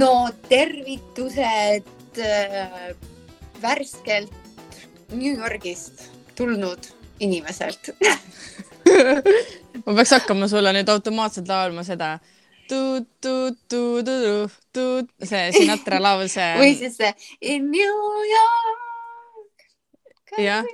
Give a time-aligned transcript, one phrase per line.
[0.00, 0.12] no
[0.48, 2.90] tervitused äh,
[3.62, 4.32] värskelt
[5.12, 6.06] New Yorgist
[6.38, 7.92] tulnud inimeselt
[9.84, 12.14] ma peaks hakkama sulle nüüd automaatselt laulma seda
[15.26, 16.52] see Sinatra laul, see.
[16.60, 17.10] või siis see
[17.40, 19.66] In New York.
[20.38, 20.64] jah.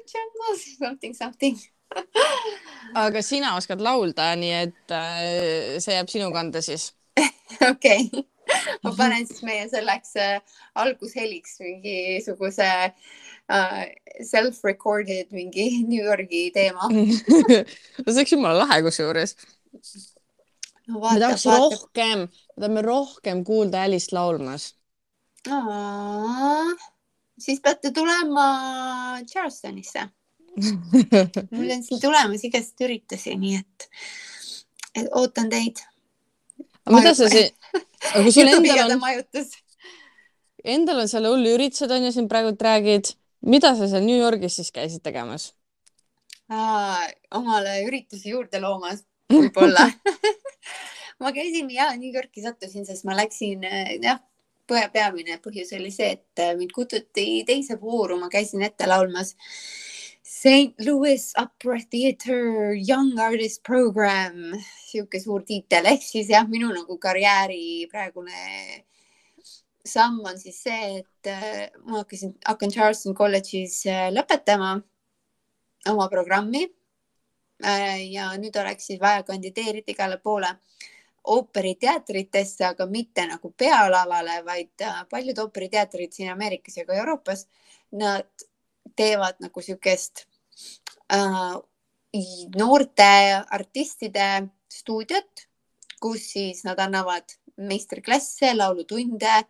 [0.79, 1.57] Something, something
[3.07, 6.91] aga sina oskad laulda, nii et äh, see jääb sinu kanda siis.
[7.71, 8.11] okei,
[8.85, 13.83] ma panen siis meie selleks äh, algusheliks mingisuguse uh,
[14.31, 19.37] self-recorded mingi New Yorgi teema no see oleks jumala lahe kusjuures
[20.89, 21.01] no,.
[21.01, 21.63] me tahaks vaata.
[21.63, 24.75] rohkem, me tahame rohkem kuulda Alice'i laulmas.
[27.39, 28.47] siis peate tulema
[29.33, 30.09] Charlestonisse
[31.53, 33.89] mul on siin tulemas igast üritusi, nii et,
[34.97, 35.83] et ootan teid.
[36.87, 39.47] Aga mida sa siin, aga kui sul endal on,
[40.77, 43.13] endal on seal hull üritused on ju siin praegult räägid,
[43.47, 45.53] mida sa seal New Yorgis siis käisid tegemas?
[47.35, 49.89] omale üritusi juurde loomas, võib-olla.
[51.23, 53.65] Ma käisin ja New Yorki sattusin, sest ma läksin
[54.05, 54.21] jah,
[54.69, 59.33] peamine põhjus oli see, et mind kutsuti teise vooru, ma käisin ette laulmas
[60.27, 64.57] St Louis Opera Theatre Young Artist Program,
[64.89, 68.41] sihuke suur tiitel ehk siis jah, minu nagu karjääri praegune
[69.87, 74.73] samm on siis see, et äh, ma hakkasin, hakkan Charleston kolledžis äh, lõpetama
[75.93, 76.65] oma programmi.
[77.63, 80.51] Äh, ja nüüd oleks siis vaja kandideerida igale poole
[81.37, 87.47] ooperiteatritesse, aga mitte nagu pealavale, vaid paljud ooperiteatrid siin Ameerikas ja ka Euroopas,
[87.95, 88.47] nad
[88.97, 90.27] teevad nagu niisugust
[91.13, 91.57] äh,
[92.57, 93.11] noorte
[93.51, 95.47] artistide stuudiot,
[96.01, 99.43] kus siis nad annavad meistriklasse, laulutunde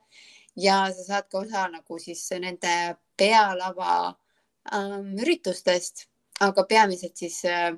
[0.57, 4.15] ja sa saad ka osa nagu siis nende pealava
[4.73, 6.07] ähm, üritustest,
[6.41, 7.73] aga peamiselt siis äh,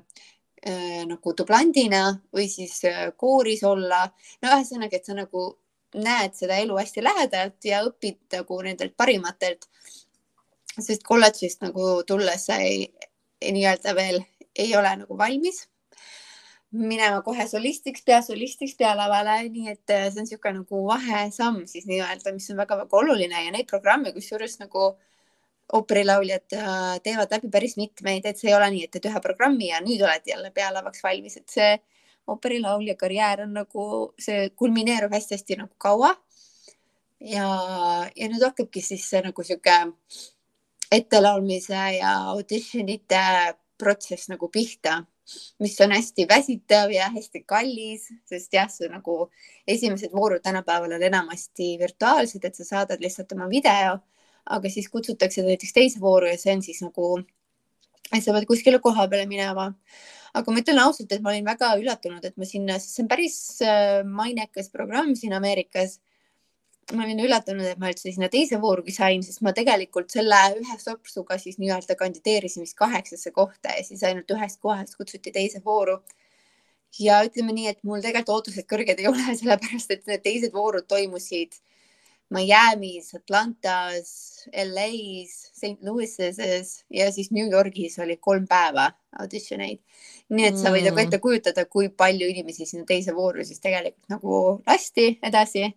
[0.67, 4.07] äh, nagu dublandina või siis äh, kooris olla.
[4.43, 5.49] no ühesõnaga, et sa nagu
[5.95, 9.69] näed seda elu hästi lähedalt ja õpid nagu nendelt parimatelt
[10.85, 12.87] sest kolledžist nagu tulles sa ei,
[13.43, 14.23] nii-öelda veel
[14.59, 15.67] ei ole nagu valmis
[16.71, 22.33] minema kohe solistiks, peasolistiks pealavale, nii et äh, see on niisugune nagu vahesamm siis nii-öelda,
[22.37, 24.91] mis on väga-väga oluline ja neid programme, kusjuures nagu
[25.79, 29.71] ooperilauljad äh, teevad läbi päris mitmeid, et see ei ole nii, et teed ühe programmi
[29.71, 31.71] ja nüüd oled jälle pealavaks valmis, et see
[32.29, 33.85] ooperilaulja karjäär on nagu,
[34.21, 36.13] see kulmineerub hästi-hästi nagu kaua.
[37.21, 37.49] ja,
[38.15, 39.79] ja nüüd hakkabki siis see nagu sihuke
[40.93, 43.21] ettelaulmise ja auditionite
[43.79, 45.03] protsess nagu pihta,
[45.61, 49.29] mis on hästi väsitav ja hästi kallis, sest jah, see nagu
[49.69, 53.99] esimesed voorud tänapäeval on enamasti virtuaalsed, et sa saadad lihtsalt oma video,
[54.49, 57.19] aga siis kutsutakse näiteks teise vooru ja see on siis nagu,
[58.09, 59.73] et sa pead kuskile koha peale minema.
[60.39, 63.09] aga ma ütlen ausalt, et ma olin väga üllatunud, et ma sinna, sest see on
[63.09, 65.99] päris äh, mainekas programm siin Ameerikas
[66.97, 70.77] ma olin üllatunud, et ma üldse sinna teise voorugi sain, sest ma tegelikult selle ühe
[70.81, 75.99] sopsuga siis nii-öelda kandideerisin vist kaheksasse kohta ja siis ainult ühest kohast kutsuti teise vooru.
[76.99, 80.87] ja ütleme nii, et mul tegelikult ootused kõrged ei ole, sellepärast et need teised voorud
[80.89, 81.59] toimusid
[82.33, 84.09] Miami's, Atlantas,
[84.53, 89.81] LA-s, St Louis'es ja siis New Yorgis oli kolm päeva auditioneid.
[90.29, 91.05] nii et sa võid nagu mm.
[91.07, 95.69] ette kujutada, kui palju inimesi sinna teise vooru siis tegelikult nagu lasti edasi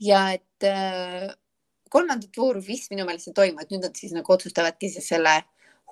[0.00, 1.30] ja et äh,
[1.90, 5.36] kolmandat vooru vist minu meelest ei toimu, et nüüd nad siis nagu otsustavadki siis selle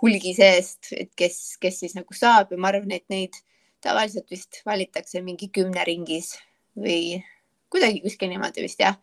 [0.02, 3.38] hulgi seest, et kes, kes siis nagu saab ja ma arvan, et neid
[3.84, 6.34] tavaliselt vist valitakse mingi kümne ringis
[6.74, 7.22] või
[7.72, 8.98] kuidagi kuskil niimoodi vist jah.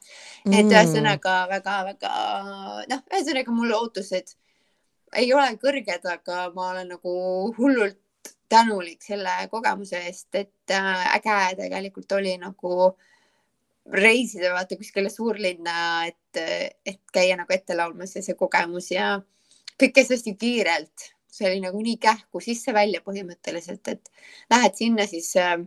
[0.46, 0.72] et mm.
[0.72, 2.14] ühesõnaga väga-väga
[2.92, 4.36] noh, ühesõnaga mul ootused
[5.20, 7.14] ei ole kõrged, aga ma olen nagu
[7.58, 8.00] hullult
[8.52, 13.10] tänulik selle kogemuse eest, et äh, äge tegelikult oli nagu äh,
[13.90, 16.42] reisida vaata kuskile suurlinna, et,
[16.86, 19.16] et käia nagu ette laulmas ja see kogemus ja
[19.82, 21.12] kõik käis hästi kiirelt.
[21.32, 24.10] see oli nagu nii kähku sisse-välja põhimõtteliselt, et
[24.52, 25.62] lähed sinna, siis äh,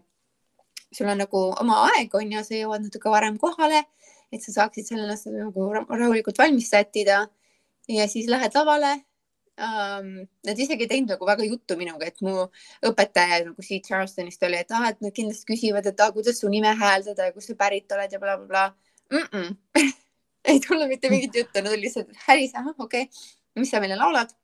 [0.93, 3.81] sul on nagu oma aeg on ju, sa jõuad natuke varem kohale,
[4.31, 7.25] et sa saaksid selle ennast nagu rahulikult valmis sättida
[7.89, 8.99] ja siis lähed lavale
[9.59, 10.09] um,.
[10.47, 12.47] Nad isegi ei teinud nagu väga juttu minuga, et mu
[12.91, 16.51] õpetaja nagu siit Charlestonist oli, et ah, et nad kindlasti küsivad, et ah, kuidas su
[16.53, 18.71] nime hääldada ja kust sa pärit oled ja blablabla bla,
[19.11, 19.21] bla.
[19.21, 19.29] mm.
[19.33, 19.93] -mm.
[20.51, 23.23] ei tulnud mitte mingit juttu, nad olid lihtsalt Häris, ahah, okei okay.,
[23.57, 24.35] mis sa meile laulad?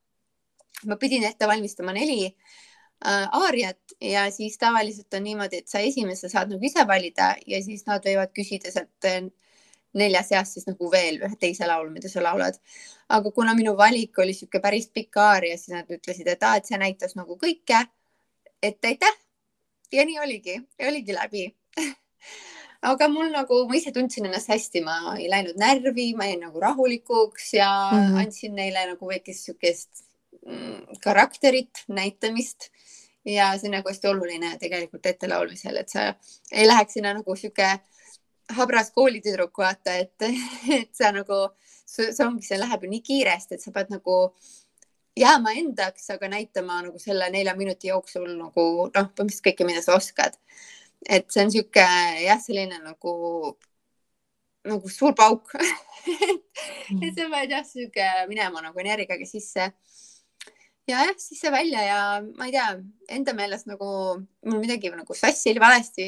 [0.86, 6.28] ma pidin ette valmistama neli äh, aariat ja siis tavaliselt on niimoodi, et sa esimese
[6.32, 9.08] saad nagu ise valida ja siis nad võivad küsida sealt
[9.94, 12.58] nelja seast siis nagu veel ühe teise laulu, mida sa laulad.
[13.08, 16.69] aga kuna minu valik oli sihuke päris pikk aaria, siis nad ütlesid, et aa, et
[16.69, 17.87] see näitas nagu kõike.
[18.62, 19.16] et aitäh.
[19.92, 21.48] ja nii oligi, oligi läbi
[22.92, 26.60] aga mul nagu, ma ise tundsin ennast hästi, ma ei läinud närvi, ma jäin nagu
[26.60, 28.20] rahulikuks ja mm -hmm.
[28.22, 30.04] andsin neile nagu väikest siukest
[30.46, 32.70] mm, karakterit, näitamist
[33.25, 36.14] ja see on nagu hästi oluline tegelikult ettelaulmisel, et sa
[36.52, 37.69] ei läheks sinna nagu sihuke
[38.56, 40.26] habras koolitüdruk, vaata, et,
[40.79, 41.47] et sa nagu,
[41.88, 44.19] see ongi, see läheb ju nii kiiresti, et sa pead nagu
[45.19, 49.97] jääma endaks, aga näitama nagu selle nelja minuti jooksul nagu noh, põhimõtteliselt kõike, mida sa
[49.99, 50.38] oskad.
[51.08, 51.85] et see on sihuke
[52.25, 53.12] jah, selline nagu,
[54.69, 55.55] nagu suur pauk
[57.03, 59.70] et sa pead jah, sihuke minema nagu energiaga sisse
[60.88, 62.00] ja jah, siis see välja ja
[62.38, 62.69] ma ei tea,
[63.19, 63.91] enda meelest nagu
[64.47, 66.06] mul midagi nagu sassi oli valesti,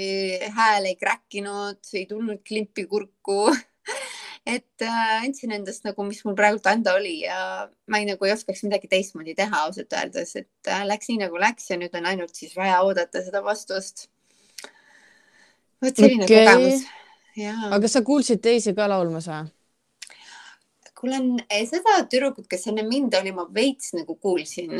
[0.56, 3.44] hääl ei kräkkinud, ei tulnud klimpi kurku
[4.46, 8.34] et äh, andsin endast nagu, mis mul praegult anda oli ja ma ei nagu ei
[8.34, 12.08] oskaks midagi teistmoodi teha ausalt öeldes, et äh, läks nii nagu läks ja nüüd on
[12.10, 14.08] ainult siis vaja oodata seda vastust.
[15.82, 16.46] vot selline okay.
[16.46, 16.86] kogemus.
[17.78, 19.46] aga sa kuulsid teisi ka laulmas või?
[21.02, 21.18] Kuule,
[21.66, 24.76] seda tüdrukut, kes enne mind oli, ma veits nagu kuulsin,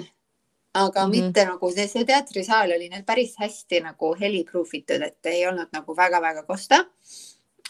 [0.74, 1.16] aga mm -hmm.
[1.16, 5.68] mitte nagu see, see teatrisaal oli neil päris hästi nagu heliproof itud, et ei olnud
[5.72, 6.84] nagu väga-väga kosta.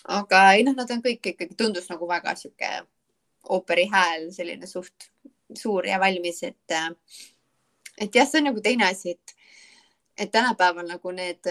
[0.09, 2.71] aga ei noh, nad on kõik ikkagi tundus nagu väga sihuke
[3.49, 5.11] ooperi hääl, selline suht
[5.59, 6.73] suur ja valmis, et,
[7.99, 9.35] et jah, see on nagu teine asi, et,
[10.17, 11.51] et tänapäeval nagu need,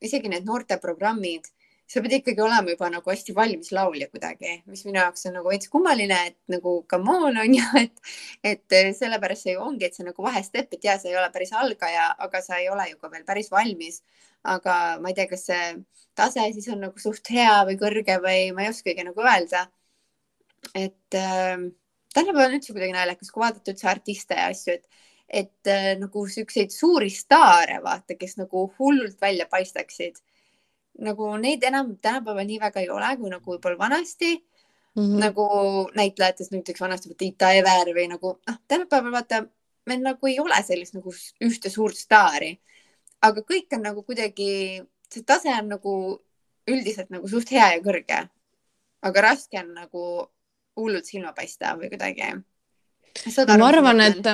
[0.00, 1.50] isegi need noorteprogrammid
[1.90, 5.50] sa pead ikkagi olema juba nagu hästi valmis laulja kuidagi, mis minu jaoks on nagu
[5.50, 8.12] veits kummaline, et nagu come on on ju, et,
[8.52, 11.50] et sellepärast see ju ongi, et see nagu vahestepp, et ja sa ei ole päris
[11.62, 14.02] algaja, aga sa ei ole ju ka veel päris valmis.
[14.40, 15.64] aga ma ei tea, kas see
[16.16, 19.66] tase siis on nagu suht hea või kõrge või ma ei oskagi nagu öelda.
[20.74, 21.58] et äh,
[22.14, 24.86] tänapäeval on üldse kuidagi naljakas, kui vaadata üldse artiste ja asju, et
[25.30, 30.18] et äh, nagu siukseid suuri staare, vaata, kes nagu hullult välja paistaksid
[30.98, 35.02] nagu neid enam tänapäeval nii väga ei ole, kui nagu võib-olla vanasti mm.
[35.02, 35.20] -hmm.
[35.20, 35.46] nagu
[35.94, 39.44] näitlejatest näiteks vanasti vaata Ita Ever või nagu noh, tänapäeval vaata
[39.86, 41.14] meil nagu ei ole sellist nagu
[41.44, 42.58] ühte suurt staari.
[43.22, 44.82] aga kõik on nagu kuidagi,
[45.12, 45.94] see tase on nagu
[46.68, 48.28] üldiselt nagu suht hea ja kõrge.
[49.02, 50.30] aga raske on nagu
[50.76, 52.32] hullult silma paista või kuidagi.
[53.58, 54.26] ma arvan, et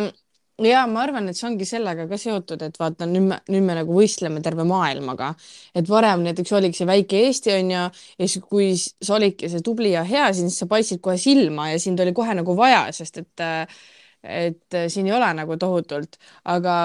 [0.64, 3.76] ja ma arvan, et see ongi sellega ka seotud, et vaata nüüd me, nüüd me
[3.78, 5.32] nagu võistleme terve maailmaga,
[5.76, 7.82] et varem näiteks oligi see väike Eesti on ju,
[8.22, 11.82] ja siis kui sa olidki see tubli ja hea, siis sa paistsid kohe silma ja
[11.82, 13.46] sind oli kohe nagu vaja, sest et,
[14.22, 16.18] et siin ei ole nagu tohutult,
[16.56, 16.76] aga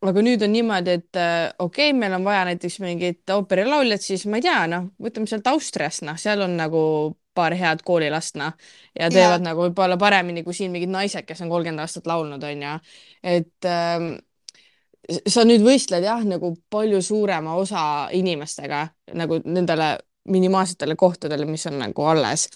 [0.00, 1.18] aga nüüd on niimoodi, et
[1.60, 5.50] okei okay,, meil on vaja näiteks mingit ooperilauljat, siis ma ei tea, noh, võtame sealt
[5.50, 6.80] Austriast, noh, seal on nagu
[7.34, 8.56] paar head koolilast, noh,
[8.98, 9.44] ja teevad ja.
[9.50, 12.74] nagu võib-olla paremini kui siin mingid naised, kes on kolmkümmend aastat laulnud, onju.
[13.22, 14.12] et ähm,
[15.26, 17.82] sa nüüd võistled jah, nagu palju suurema osa
[18.12, 18.86] inimestega
[19.18, 19.96] nagu nendele
[20.30, 22.48] minimaalsetele kohtadele, mis on nagu alles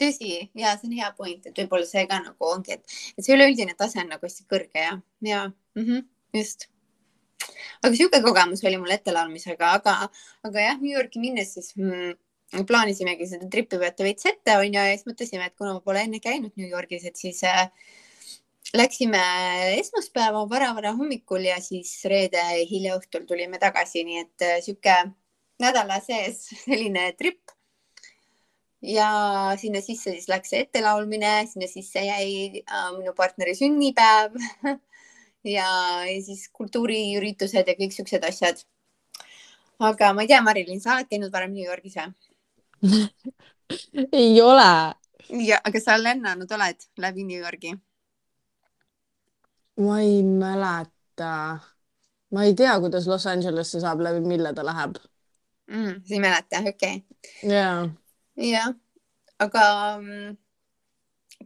[0.00, 3.36] tõsi ja see on hea point, et võib-olla see ka nagu ongi, et, et see
[3.36, 4.96] üleüldine tase on nagu hästi kõrge ja,
[5.26, 6.06] ja mm -hmm,
[6.40, 6.68] just.
[7.82, 9.96] aga sihuke kogemus oli mul ettelaulmisega, aga,
[10.48, 12.16] aga jah, New Yorki minnes siis mm,
[12.50, 16.20] plaanisimegi seda tripi võtta veits ette, onju, ja siis mõtlesime, et kuna ma pole enne
[16.22, 17.68] käinud New Yorgis, et siis äh,
[18.74, 19.20] läksime
[19.78, 24.96] esmaspäeva vara-vara hommikul ja siis reede hilja õhtul tulime tagasi, nii et äh, sihuke
[25.62, 27.40] nädala sees selline trip.
[28.82, 29.06] ja
[29.60, 34.34] sinna sisse siis läks ettelaulmine, sinna sisse jäi äh, minu partneri sünnipäev
[35.56, 35.68] ja,
[36.08, 38.64] ja siis kultuuriüritused ja kõik siuksed asjad.
[39.78, 42.29] aga ma ei tea, Marilyn, sa oled käinud varem New Yorgis või?
[44.12, 44.94] ei ole.
[45.46, 47.74] ja, aga sa lennanud oled läbi New Yorgi?
[49.80, 51.60] ma ei mäleta.
[52.30, 54.96] ma ei tea, kuidas Los Angelesse saab, läbi mille ta läheb
[55.70, 56.02] mm,.
[56.04, 57.50] sa ei mäleta, okei okay..
[57.50, 57.88] jaa.
[58.36, 58.72] jah,
[59.38, 59.64] aga
[60.00, 60.36] mm,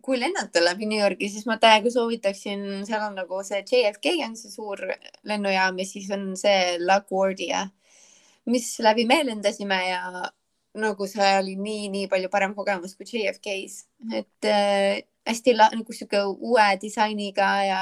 [0.03, 4.37] kui lennata läbi New Yorgi, siis ma täiega soovitaksin, seal on nagu see JFK on
[4.38, 4.81] see suur
[5.25, 7.67] lennujaam ja siis on see LaGuardia,
[8.50, 10.25] mis läbi me lendasime ja
[10.75, 13.85] nagu see oli nii, nii palju parem kogemus kui JFK-s,
[14.21, 17.81] et äh, hästi nagu sihuke uue disainiga ja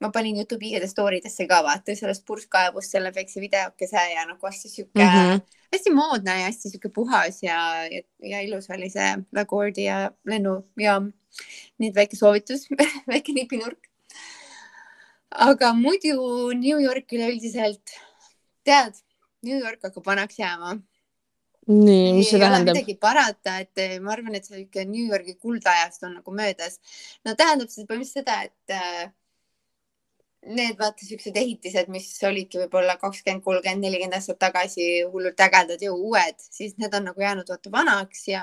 [0.00, 4.46] ma panin Youtube'i igade story desse ka vaata sellest purskkaevust selle väikse videokese ja nagu
[4.46, 5.40] hästi sihuke mm, -hmm.
[5.74, 7.58] hästi moodne ja hästi sihuke puhas ja,
[7.90, 8.02] ja,
[8.32, 11.12] ja ilus oli see LaGuardia lennujaam.
[11.78, 12.68] nii et väike soovitus
[13.12, 13.90] väike nipinurk.
[15.30, 17.98] aga muidu New York üleüldiselt,
[18.64, 18.94] tead,
[19.42, 20.78] New York hakkab vanaks jääma
[21.68, 22.74] nii, mis see tähendab?
[22.74, 26.80] midagi parata, et eh, ma arvan, et see ikka New Yorgi kuldajast on nagu möödas.
[27.26, 29.10] no tähendab siis põhimõtteliselt seda, et äh,
[30.48, 35.92] need vaata siuksed ehitised, mis olidki võib-olla kakskümmend, kolmkümmend, nelikümmend aastat tagasi hullult ägedad ja
[35.92, 38.42] uued, siis need on nagu jäänud vaata vanaks ja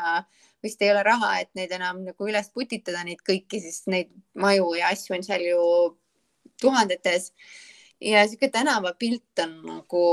[0.64, 4.74] vist ei ole raha, et neid enam nagu üles putitada, neid kõiki, siis neid maju
[4.78, 5.62] ja asju on seal ju
[6.62, 7.32] tuhandetes.
[8.02, 10.04] ja sihuke tänavapilt on nagu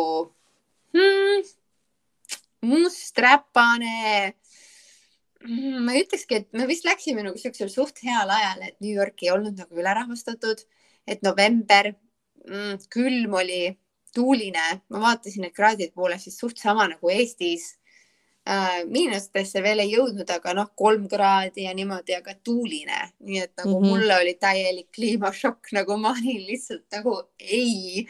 [0.95, 1.43] hmm,
[2.67, 4.35] must, räpane.
[5.43, 9.25] Ma ei ütlekski, et me vist läksime nagu siuksel suht heal ajal, et New York
[9.25, 10.63] ei olnud nagu ülerahvastatud
[11.07, 11.93] et november
[12.47, 13.63] mm,, külm oli,
[14.13, 17.73] tuuline, ma vaatasin need kraadid poolest siis suht sama nagu Eestis
[18.49, 18.85] äh,.
[18.91, 23.75] miinustesse veel ei jõudnud, aga noh, kolm kraadi ja niimoodi, aga tuuline, nii et nagu
[23.75, 23.89] mm -hmm.
[23.89, 28.07] mulle oli täielik kliimašokk, nagu ma olin lihtsalt nagu ei,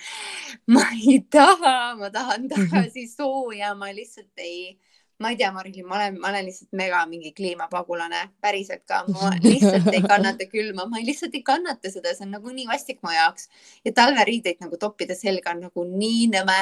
[0.67, 4.79] ma ei taha, ma tahan tagasi sooja, ma lihtsalt ei
[5.23, 9.31] ma ei tea, Mari-Liin, ma olen, ma olen lihtsalt mega mingi kliimapagulane, päriselt ka, ma
[9.45, 13.13] lihtsalt ei kannata külma, ma lihtsalt ei kannata seda, see on nagu nii vastik mu
[13.15, 13.49] jaoks.
[13.87, 16.59] Ja talveriideid nagu toppida selga on nagu nii nõme.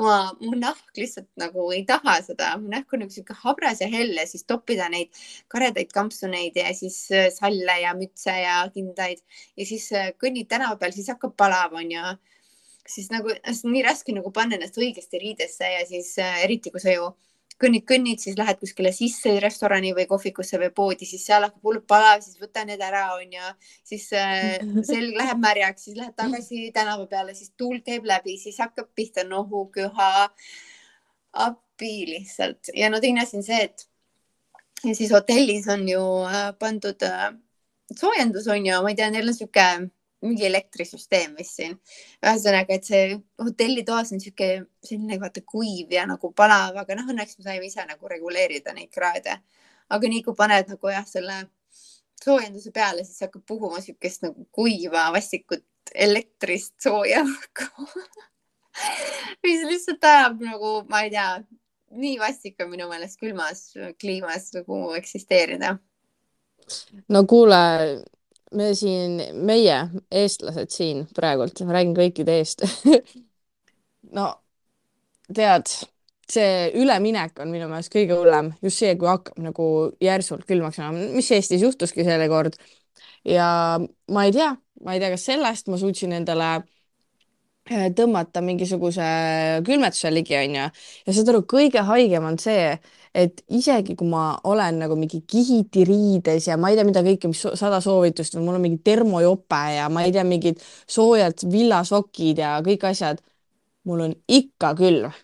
[0.00, 4.26] ma, mu nahk lihtsalt nagu ei taha seda, mu nahk on sihuke habras ja helle,
[4.30, 5.12] siis toppida neid
[5.52, 9.22] karedaid kampsuneid ja siis äh, salle ja mütse ja kindaid.
[9.56, 12.16] Ja siis äh, kõnnid tänava peal, siis hakkab palav, onju
[12.88, 16.94] siis nagu nii raske nagu panna ennast õigesti riidesse ja siis äh, eriti kui sa
[16.94, 17.10] ju
[17.62, 21.86] kõnnid, kõnnid, siis lähed kuskile sisse restorani või kohvikusse või poodi, siis seal hakkab hullult
[21.90, 23.52] palav, siis võta need ära, onju.
[23.86, 24.58] siis äh,
[24.90, 29.26] selg läheb märjaks, siis lähed tagasi tänava peale, siis tuul käib läbi, siis hakkab pihta
[29.28, 30.28] nohu, köha.
[31.38, 33.84] appi lihtsalt ja no teine asi on see, et
[34.84, 37.30] ja siis hotellis on ju äh, pandud äh,
[37.96, 39.66] soojendus on ju, ma ei tea, neil on sihuke
[40.24, 41.76] mingi elektrisüsteem vist siin.
[42.24, 44.48] ühesõnaga, et see hotellitoas on sihuke
[44.84, 48.90] selline vaata kuiv ja nagu palav, aga noh, õnneks me saime ise nagu reguleerida neid
[48.94, 49.38] kraade.
[49.88, 51.38] aga nii kui paned nagu jah, selle
[52.24, 57.86] soojenduse peale, siis hakkab puhuma siukest nagu kuiva vastikut elektrist sooja õhku
[59.44, 61.28] mis lihtsalt ajab nagu, ma ei tea,
[61.98, 63.62] nii vastik on minu meelest külmas
[64.00, 65.76] kliimas nagu eksisteerida.
[67.08, 67.58] no kuule
[68.56, 69.78] me siin, meie,
[70.10, 72.64] eestlased siin praegult, ma räägin kõikide eest
[74.16, 74.30] no
[75.34, 75.68] tead,
[76.28, 79.68] see üleminek on minu meelest kõige hullem, just see, kui hakkab nagu
[80.04, 82.56] järsult külmaks minema, mis Eestis juhtuski seekord.
[83.24, 83.78] ja
[84.12, 84.52] ma ei tea,
[84.84, 86.50] ma ei tea, kas sellest ma suutsin endale
[87.70, 89.08] äh, tõmmata mingisuguse
[89.66, 90.68] külmetuse ligi, onju.
[91.06, 92.76] ja saad aru, kõige haigem on see,
[93.18, 97.30] et isegi kui ma olen nagu mingi kihiti riides ja ma ei tea, mida kõike,
[97.32, 102.42] mis sada soovitust või mul on mingi termojope ja ma ei tea, mingid soojad villasokid
[102.44, 103.22] ja kõik asjad,
[103.88, 105.16] mul on ikka külm.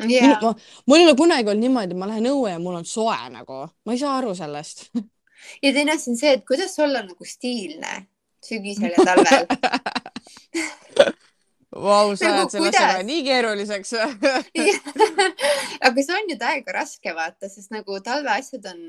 [0.00, 0.40] Yeah..
[0.86, 3.96] Mul ei ole kunagi olnud niimoodi, ma lähen õue ja mul on soe nagu, ma
[3.96, 4.90] ei saa aru sellest.
[5.64, 7.94] Ja teine asi on see, et kuidas olla nagu stiilne
[8.44, 9.46] sügisel ja talvel
[11.70, 13.92] Vau, sa ajad selle asjaga nii keeruliseks
[15.86, 18.80] aga see on ju täiega raske vaata, sest nagu talveasjad on,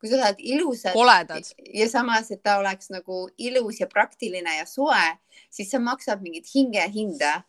[0.00, 0.94] kui sa tahad ilusat.
[0.96, 1.50] koledad.
[1.68, 5.02] ja samas, et ta oleks nagu ilus ja praktiline ja soe,
[5.52, 7.42] siis see maksab mingit hingehinda.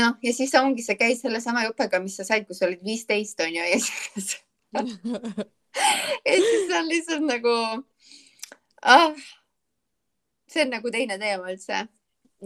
[0.00, 3.40] noh, ja siis ongi, sa käid sellesama jupega, mis sa said, kui sa olid viisteist
[3.44, 4.38] on ju ja siis
[6.24, 7.52] ja siis on lihtsalt nagu
[8.80, 9.12] ah,.
[10.48, 11.84] see on nagu teine teema üldse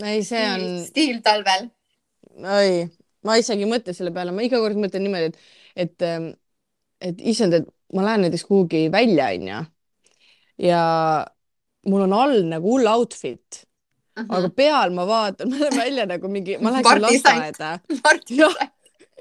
[0.04, 0.66] ei, see on.
[0.86, 1.68] stiil talvel.
[2.38, 2.84] oi,
[3.26, 5.40] ma isegi ei mõtle selle peale, ma iga kord mõtlen niimoodi, et,
[5.86, 6.30] et, ähm,
[7.00, 9.62] et issand, et ma lähen näiteks kuhugi välja, onju.
[10.68, 10.82] ja
[11.88, 14.22] mul on all nagu hull outfit uh.
[14.22, 14.38] -huh.
[14.38, 17.78] aga peal ma vaatan, ma lähen välja nagu mingi, ma läheksin lasteaeda.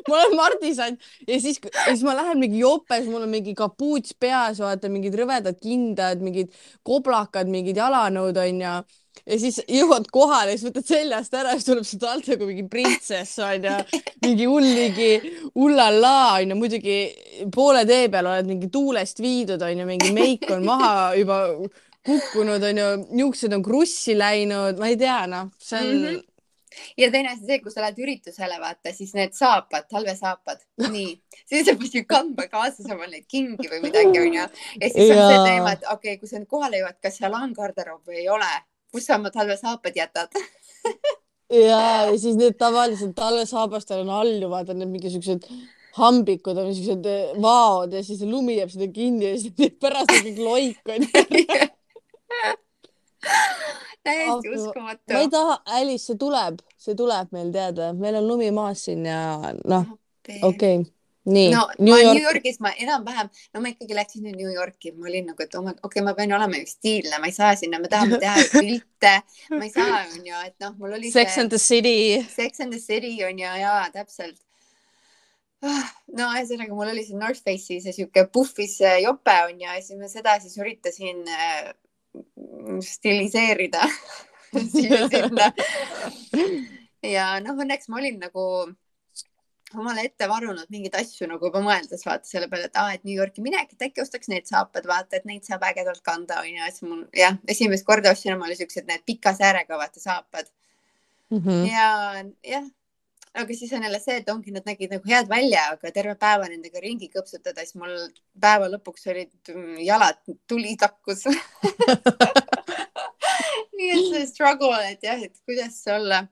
[0.07, 4.15] ma olen Mardi sant ja siis, siis ma lähen mingi jopes, mul on mingi kapuuts
[4.19, 6.53] peas, vaata mingid rõvedad kindad, mingid
[6.83, 8.77] koblakad, mingid jalanõud onju ja
[9.25, 13.75] siis jõuad kohale, siis võtad seljast ära, siis tuleb sealt alt nagu mingi printsess onju,
[14.25, 15.11] mingi hulligi
[15.55, 16.99] hullala onju, muidugi
[17.53, 21.43] poole tee peal oled mingi tuulest viidud onju, mingi meik on maha juba
[22.07, 26.07] kukkunud onju, niisugused on krussi läinud, ma ei tea, noh, see on mm.
[26.07, 26.25] -hmm
[26.97, 31.09] ja teine asi see, kui sa lähed üritusele, vaata siis need saapad, talvesaapad, nii,
[31.49, 34.47] siis sa pead ju kandma kaasas omal neid kingi või midagi onju.
[34.81, 37.37] ja siis on see teema, et okei okay,, kui sa nüüd kohale jõuad, kas seal
[37.37, 38.51] on garderoob või ei ole
[38.91, 40.29] kus sa oma talvesaapad jätad
[41.69, 45.47] ja, ja siis need tavaliselt talvesaabastel on all ju vaata need mingisugused
[45.97, 50.23] hambikud on siuksed eh, vaod ja siis lumi jääb sinna kinni ja siis pärast on
[50.27, 51.09] kõik loik onju
[54.07, 55.13] täiesti uskumatu.
[55.13, 59.05] ma ei taha, Alice, see tuleb, see tuleb meil teada, meil on lumi maas siin
[59.07, 59.21] ja
[59.63, 59.89] noh,
[60.27, 60.96] okei okay.,
[61.27, 64.53] nii no New ma York New Yorgis ma enam-vähem, no ma ikkagi läksin nüüd New
[64.53, 67.35] Yorki, ma olin nagu, et oh okei okay,, ma pean olema ju stiilne, ma ei
[67.35, 69.13] saa sinna, me tahame teha pilte,
[69.53, 71.97] ma ei saa, onju, et noh, mul oli Sex see and the City
[72.33, 74.39] Sex and the City on ja, ja täpselt.
[75.61, 79.99] no ühesõnaga, mul oli see North Face'i see sihuke puhvis jope on ju ja siis
[79.99, 81.73] ma seda siis üritasin äh,
[82.85, 83.83] stiliseerida
[84.73, 85.51] sinna.
[87.03, 88.43] ja noh, õnneks ma olin nagu
[89.75, 93.17] omale ette varunud mingeid asju nagu juba mõeldes vaata selle peale, et aa, et New
[93.17, 96.77] Yorki minek, et äkki ostaks need saapad, vaata, et neid saab ägedalt kanda onju, et
[96.77, 100.47] siis mul jah, esimest korda ostsin omale siuksed need pika säärega vaata saapad
[101.31, 101.41] mm.
[101.41, 101.65] -hmm.
[101.67, 101.87] ja
[102.53, 102.69] jah,
[103.33, 106.47] aga siis on jälle see, et ongi, nad nägid nagu head välja, aga terve päeva
[106.47, 107.97] nendega ringi kõpsutada, siis mul
[108.39, 111.27] päeva lõpuks olid mm, jalad, tuli takkus
[113.77, 116.23] nii et see struggle, et jah, et kuidas olla,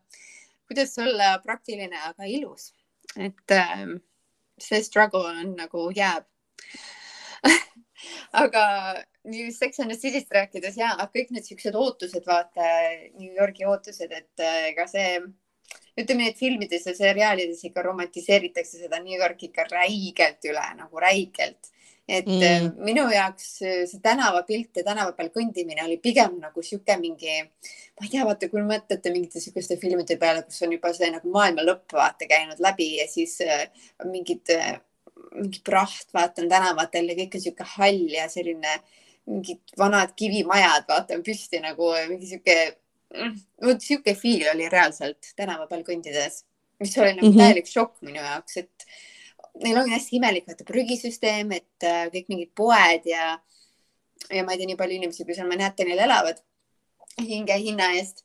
[0.68, 2.72] kuidas olla praktiline, aga ilus
[3.18, 3.86] et äh,
[4.60, 6.28] see struggle on nagu jääb.
[8.44, 8.66] Aga
[9.26, 12.68] nii Sex and the City'st rääkides ja kõik need siuksed ootused, vaata
[13.18, 15.20] New Yorgi ootused, et äh, ega see
[15.96, 21.02] ütleme nii, et filmides ja seriaalides ikka romantiseeritakse seda New Yorki ikka räigelt üle nagu
[21.02, 21.72] räigelt
[22.08, 22.42] et mm.
[22.42, 27.40] Äh, minu jaoks äh, see tänavapilt ja tänava peal kõndimine oli pigem nagu sihuke mingi,
[27.98, 31.32] ma ei tea, vaata, kui mõtlete mingite sihukeste filmide peale, kus on juba see nagu
[31.34, 33.66] maailma lõpp vaata käinud läbi ja siis äh,
[34.06, 34.54] mingid,
[35.34, 38.78] mingi praht vaatan tänavatel ja kõik on sihuke hall ja selline
[39.26, 42.60] mingid vanad kivimajad vaatan püsti nagu mingi sihuke,
[43.16, 46.44] mm, vot sihuke feel oli reaalselt tänava peal kõndides,
[46.78, 47.42] mis oli nagu mm -hmm.
[47.42, 48.90] täielik šokk minu jaoks, et
[49.64, 53.36] neil on hästi imelik vaata prügisüsteem, et äh, kõik mingid poed ja,
[54.30, 56.42] ja ma ei tea, nii palju inimesi, kui seal Manhattanil elavad
[57.22, 58.24] hinge hinna eest.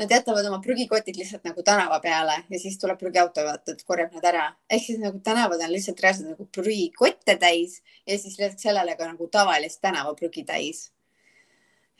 [0.00, 4.14] Nad jätavad oma prügikotid lihtsalt nagu tänava peale ja siis tuleb prügiauto, vaata, et korjab
[4.16, 4.46] nad ära.
[4.70, 9.06] ehk siis nagu tänavad on lihtsalt reaalselt nagu prügikotte täis ja siis lisaks sellele ka
[9.06, 10.90] nagu tavalist tänavaprügi täis.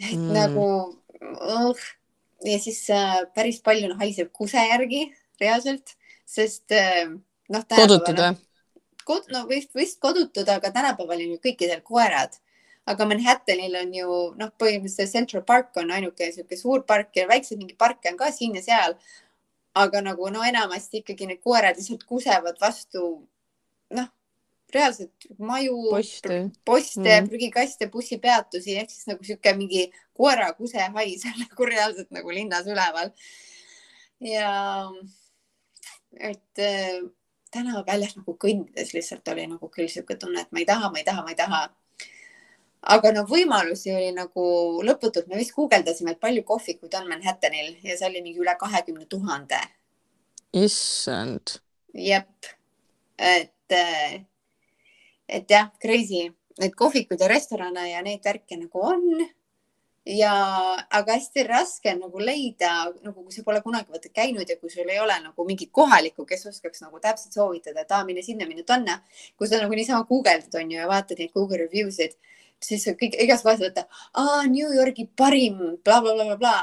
[0.01, 0.33] et mm.
[0.33, 0.67] nagu
[1.21, 1.85] uh,
[2.45, 5.05] ja siis äh, päris palju haiseb kuse järgi
[5.41, 5.95] reaalselt,
[6.27, 7.13] sest äh,
[7.49, 7.69] noh.
[7.77, 8.35] kodutud või?
[9.09, 12.39] Kod, no vist, vist kodutud, aga tänapäeval on ju kõikidel koerad.
[12.87, 17.61] aga Manhattanil on ju noh, põhimõtteliselt Central Park on ainuke niisugune suur park ja väikseid
[17.61, 18.97] mingeid parke on ka siin ja seal.
[19.75, 23.29] aga nagu no enamasti ikkagi need koerad lihtsalt kusevad vastu
[23.91, 24.09] noh,
[24.75, 29.87] reaalselt maju, poste, poste mm., prügikaste, bussipeatusi ehk siis nagu sihuke mingi
[30.17, 33.13] koera kusehais on nagu reaalselt nagu linnas üleval.
[34.21, 34.53] ja
[36.21, 36.63] et
[37.53, 41.07] tänavaväljas nagu kõndides lihtsalt oli nagu küll sihuke tunne, et ma ei taha, ma ei
[41.09, 41.63] taha, ma ei taha.
[42.95, 44.45] aga no võimalusi oli nagu
[44.83, 49.07] lõputult, me vist guugeldasime, et palju kohvikuid on Manhattanil ja see oli mingi üle kahekümne
[49.07, 49.61] tuhande.
[50.53, 51.59] issand.
[51.95, 52.51] jep,
[53.19, 53.77] et,
[55.29, 56.27] et jah, crazy,
[56.61, 59.07] neid kohvikuid ja restorane ja neid värke nagu on
[60.07, 60.35] ja,
[60.91, 62.73] aga hästi raske on nagu leida,
[63.05, 66.27] nagu kui sa pole kunagi vaata käinud ja kui sul ei ole nagu mingit kohalikku,
[66.27, 69.01] kes oskaks nagu täpselt soovitada, et aa, mine sinna, mine tanna.
[69.39, 72.17] kui sa nagu niisama guugeldad, on ju, ja vaatad neid Google review sid,
[72.63, 73.87] siis kõik igas kohas võtta,
[74.19, 76.57] aa, New Yorgi parim bla, bla, blablabla.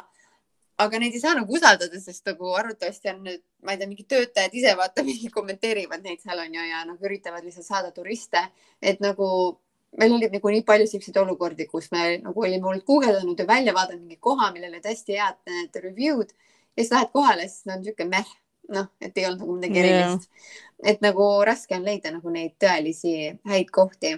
[0.80, 4.08] aga neid ei saa nagu usaldada, sest nagu arvatavasti on nüüd, ma ei tea, mingid
[4.08, 5.04] töötajad ise vaata,
[5.38, 8.46] kommenteerivad neid seal on ju ja noh, üritavad lihtsalt saada turiste,
[8.82, 9.60] et nagu
[9.98, 13.74] meil oli nagu nii palju siukseid olukordi, kus me nagu olime olnud guugeldanud ja välja
[13.74, 16.36] vaadanud mingi koha, millel olid hästi head need review'd.
[16.78, 18.32] Ja siis lähed kohale, siis on niisugune meh,
[18.76, 20.30] noh, et ei olnud nagu midagi erilist.
[20.30, 20.66] Yeah..
[20.94, 23.16] et nagu raske on leida nagu neid tõelisi
[23.50, 24.14] häid kohti.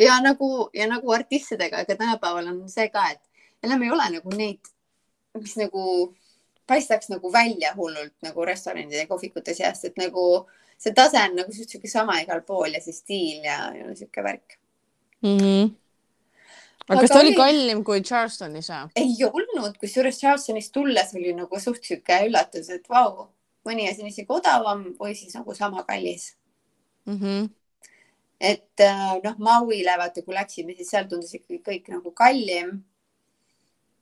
[0.00, 4.32] ja nagu ja nagu artistidega, ega tänapäeval on see ka, et enam ei ole nagu
[4.34, 4.72] neid,
[5.38, 5.84] mis nagu
[6.66, 10.46] paistaks nagu välja hullult nagu restoranide ja kohvikute seast, et nagu
[10.78, 14.58] see tase on nagu sihuke sama igal pool ja see stiil ja, ja sihuke värk
[15.22, 15.38] mm.
[15.38, 15.74] -hmm.
[16.88, 18.92] aga kas ta oli kallim kui Charlestonis või?
[18.96, 23.28] ei olnud, kusjuures Charlestonist tulles oli nagu suht sihuke üllatus, et vau,
[23.68, 26.34] mõni asi on isegi odavam või siis nagu sama kallis
[27.06, 27.18] mm.
[27.20, 27.50] -hmm.
[28.40, 32.82] et äh, noh, Mauile vaata, kui läksime, siis seal tundus ikkagi kõik nagu kallim.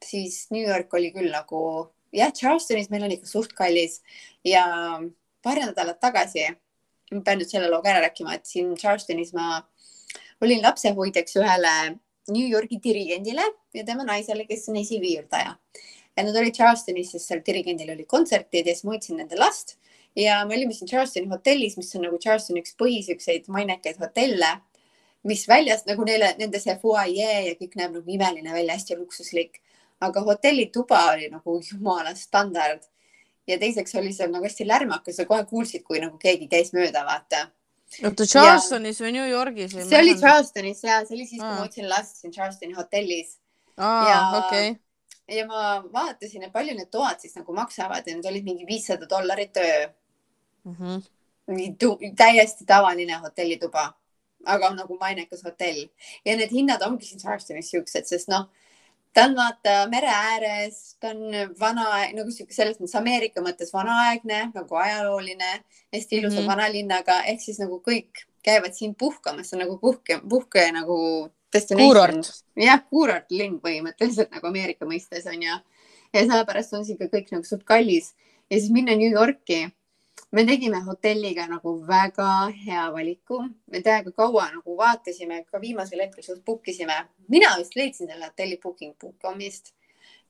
[0.04, 4.00] siis New York oli küll nagu jah, Charlestonis meil on ikka suht kallis
[4.44, 4.64] ja
[5.42, 6.46] paar nädalat tagasi
[7.12, 9.60] ma pean nüüd selle loo ka ära rääkima, et siin Charlestonis ma
[10.42, 11.74] olin lapsehoidjaks ühele
[12.30, 13.44] New Yorgi dirigendile
[13.74, 15.56] ja tema naisele, kes on esiviirdaja.
[16.16, 19.78] ja nad olid Charlestonis, sest seal dirigendil olid kontserdid ja siis ma hoidsin nende last
[20.16, 24.50] ja me olime siin Charlestoni hotellis, mis on nagu Charlestoni üks põhisiukseid mainekaid hotelle,
[25.24, 29.62] mis väljas nagu neile, nende see fuajee ja kõik näeb nagu imeline välja, hästi luksuslik,
[30.02, 32.82] aga hotellituba oli nagu jumala standard
[33.46, 37.04] ja teiseks oli seal nagu hästi lärmakas, sa kohe kuulsid, kui nagu keegi käis mööda,
[37.06, 37.48] vaata.
[38.04, 39.06] oota, Charlestonis ja...
[39.06, 42.34] või New Yorgis see oli Charlestonis ja see oli siis, kui ma võtsin last siin
[42.34, 43.36] Charlestoni hotellis.
[43.76, 44.80] aa, okei okay
[45.28, 49.08] ja ma vaatasin, et palju need toad siis nagu maksavad ja need olid mingi viissada
[49.08, 49.86] dollarit öö
[50.64, 50.76] mm.
[50.78, 51.02] -hmm.
[51.46, 53.92] mingi täiesti tavaline hotellituba,
[54.44, 55.86] aga nagu mainekas hotell
[56.24, 58.48] ja need hinnad ongi siin Charlestonis siuksed, sest noh,
[59.12, 64.46] ta on vaata mere ääres, ta on vana nagu sihuke selles mõttes Ameerika mõttes vanaaegne
[64.54, 65.52] nagu ajalooline,
[65.94, 66.52] hästi ilusa mm -hmm.
[66.52, 70.98] vanalinnaga ehk siis nagu kõik käivad siin puhkamas, see on nagu puhke, puhke nagu
[71.76, 72.30] kuurort.
[72.56, 75.58] jah, kuurortlinn põhimõtteliselt nagu Ameerika mõistes on ju.
[76.12, 78.14] ja sellepärast on see ikka kõik nagu suht kallis
[78.50, 79.68] ja siis minna New Yorki.
[80.32, 82.28] Me tegime hotelliga nagu väga
[82.64, 86.98] hea valiku, me täiega kaua nagu vaatasime, ka viimasel hetkel suht book isime.
[87.28, 89.72] mina vist leidsin selle hotelli booking.com'ist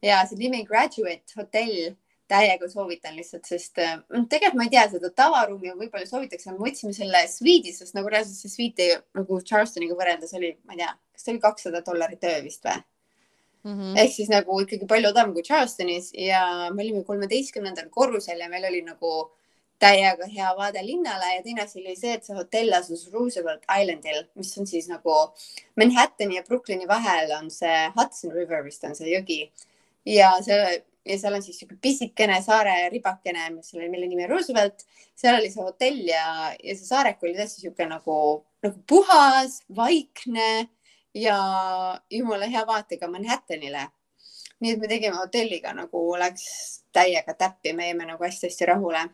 [0.02, 1.94] ja see nimi Graduate hotell
[2.32, 3.98] täiega soovitan lihtsalt, sest äh,
[4.30, 8.38] tegelikult ma ei tea seda tavaruumi võib-olla soovitakse, me võtsime selle sviidi, sest nagu reaalselt
[8.38, 8.80] see sviit
[9.18, 12.78] nagu Charlestoniga võrreldes oli, ma ei tea, kas see oli kakssada dollarit öö vist või
[13.64, 13.98] mm -hmm.?
[14.02, 18.64] ehk siis nagu ikkagi palju odavam kui Charlestonis ja me olime kolmeteistkümnendal korrusel ja meil
[18.70, 19.12] oli nagu
[19.82, 24.22] täiega hea vaade linnale ja teine asi oli see, et see hotell asus Roosevelt Islandil,
[24.38, 25.18] mis on siis nagu
[25.80, 29.42] Manhattani ja Brooklyni vahel on see Hudson River vist on see jõgi
[30.06, 34.84] ja see ja seal on siis sihuke pisikene saare ribakene, mis oli, mille nimi Roosevelt.
[35.18, 36.26] seal oli see hotell ja,
[36.62, 38.18] ja see saarek oli tõesti sihuke nagu,
[38.62, 40.68] nagu puhas, vaikne
[41.14, 41.38] ja
[42.10, 43.88] jumala hea vaatega Manhattanile.
[44.62, 46.44] nii et me tegime hotelliga nagu läks
[46.94, 49.08] täiega täppi, me jäime nagu hästi-hästi rahule.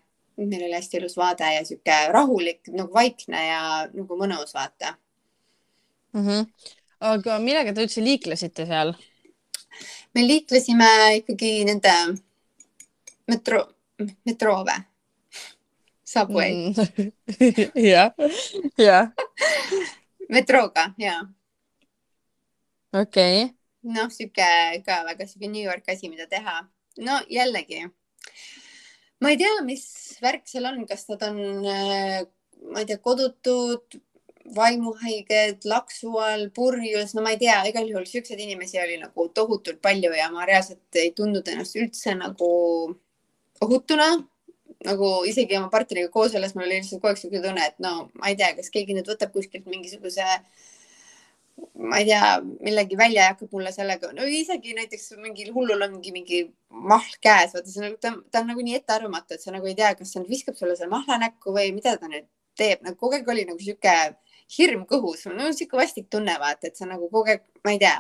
[0.47, 4.95] Meil oli hästi ilus vaade ja sihuke rahulik nagu vaikne ja nagu mõnus vaata
[6.13, 6.27] mm.
[6.27, 6.47] -hmm.
[7.01, 8.95] aga millega te üldse liiklesite seal?
[10.15, 10.91] me liiklesime
[11.23, 11.95] ikkagi nende
[13.29, 13.65] metro,
[14.27, 14.79] metroo või?
[16.09, 17.11] Subway mm.
[17.93, 18.15] jah,
[18.79, 19.11] jah.
[20.29, 21.21] metrooga ja.
[22.93, 23.55] okei okay..
[23.83, 24.49] noh, sihuke
[24.87, 26.63] ka väga sihuke New York asi, mida teha.
[27.05, 27.85] no jällegi,
[29.21, 29.85] ma ei tea, mis
[30.23, 32.21] värk seal on, kas nad on, äh,
[32.73, 33.99] ma ei tea, kodutud
[34.55, 39.81] vaimuhaiged, laksu all, purjus, no ma ei tea, igal juhul siukseid inimesi oli nagu tohutult
[39.85, 42.51] palju ja ma reaalselt ei tundnud ennast üldse nagu
[43.65, 44.11] ohutuna.
[44.87, 48.11] nagu isegi oma partneriga koos olles mul oli lihtsalt kogu aeg siuke tunne, et no
[48.15, 50.27] ma ei tea, kas keegi nüüd võtab kuskilt mingisuguse
[51.79, 55.99] ma ei tea, millegi välja ja hakkab mulle sellega, no isegi näiteks mingil hullul on
[56.03, 59.55] mingi, mahl käes, vaata see on nagu, ta, ta on nagu nii ettearvamatu, et sa
[59.55, 62.29] nagu ei tea, kas ta nüüd viskab sulle selle mahla näkku või mida ta nüüd
[62.59, 63.95] teeb, nagu kogu aeg oli nagu sihuke
[64.57, 67.97] hirm kõhus, no sihuke vastik tunne, vaata, et sa nagu kogu aeg, ma ei tea.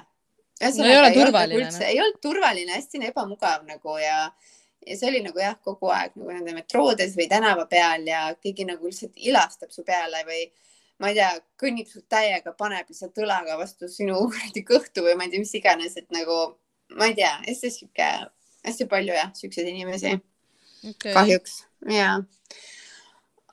[0.82, 1.66] no ei ole turvaline.
[1.70, 4.24] Nagu ei olnud turvaline, hästi ebamugav nagu ja,
[4.86, 8.66] ja see oli nagu jah, kogu aeg nagu nende metroodes või tänava peal ja keegi
[8.66, 10.48] nagu lihtsalt ilastab su peale või
[10.98, 11.30] ma ei tea,
[11.60, 15.54] kõnnib su täiega, paneb lihtsalt õlaga vastu sinu kuradi kõhtu või ma ei tea, mis
[15.58, 16.38] iganes, et nagu
[16.98, 18.08] ma ei tea, hästi sihuke,
[18.66, 20.18] hästi palju jah, siukseid inimesi.
[20.78, 21.10] Okay..
[21.10, 22.20] kahjuks ja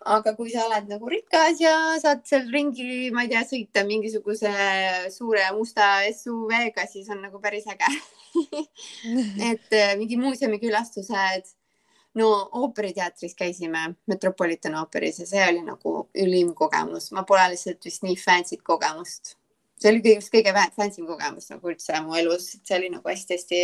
[0.06, 4.52] aga kui sa oled nagu rikas ja saad seal ringi, ma ei tea, sõita mingisuguse
[5.14, 7.90] suure musta SUV-ga, siis on nagu päris äge.
[9.50, 11.56] Et äh, mingi muuseumikülastused.
[12.16, 12.30] No
[12.62, 18.16] ooperiteatris käisime Metropolitan ooperis ja see oli nagu ülim kogemus, ma pole lihtsalt vist nii
[18.20, 19.36] fancy't kogemust.
[19.80, 23.62] see oli kõige, kõige fancy kogemus nagu üldse mu elus, see oli nagu hästi-hästi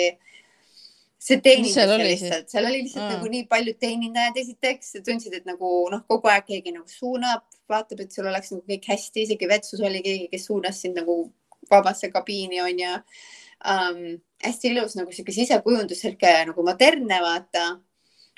[1.22, 3.14] see teenindus oli lihtsalt, seal oli lihtsalt mm.
[3.16, 8.02] nagu nii palju teenindajad esiteks, tundsid, et nagu noh, kogu aeg keegi nagu suunab, vaatab,
[8.02, 11.24] et sul oleks nagu kõik hästi, isegi vetsus oli keegi, kes suunas sind nagu
[11.72, 14.04] vabasse kabiini onju um,.
[14.42, 17.66] hästi ilus nagu sihuke sisekujundus, sihuke nagu modernne vaata.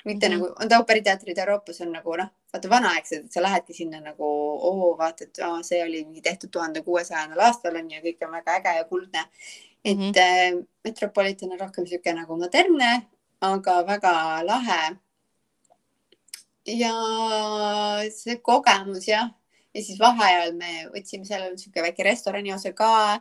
[0.04, 0.38] Mitte mm -hmm.
[0.38, 4.24] nagu, on ooperiteatrid Euroopas on nagu noh, vaata vanaaegsed, et sa lähedki sinna nagu
[4.70, 8.32] oo, vaata, et aa, see oli mingi tehtud tuhande kuuesajandal aastal on ju, kõik on
[8.32, 9.28] väga äge ja kuldne
[9.84, 10.66] et mm -hmm.
[10.84, 13.06] Metropolitan on rohkem niisugune nagu modernne,
[13.40, 14.96] aga väga lahe.
[16.66, 16.94] ja
[18.10, 19.30] see kogemus jah,
[19.74, 23.20] ja siis vaheajal me võtsime seal niisugune väike restorani osa ka, äh,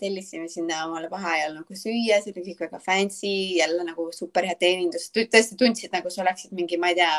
[0.00, 4.58] tellisime sinna omale vaheajal nagu süüa, see oli kõik väga fancy, jälle nagu super hea
[4.60, 7.12] teenindus, tõesti tundsid nagu sa oleksid mingi, ma ei tea,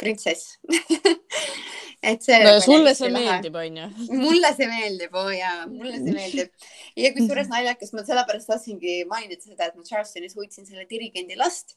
[0.00, 0.58] printsess
[2.04, 2.38] et see.
[2.44, 3.88] no ja sulle see meeldib, onju.
[4.24, 6.70] mulle see meeldib, oo oh, jaa, mulle see meeldib.
[7.00, 11.76] ja kusjuures naljakas, ma sellepärast tahtsingi mainida seda, et ma Charlestonis hoidsin selle dirigendi last.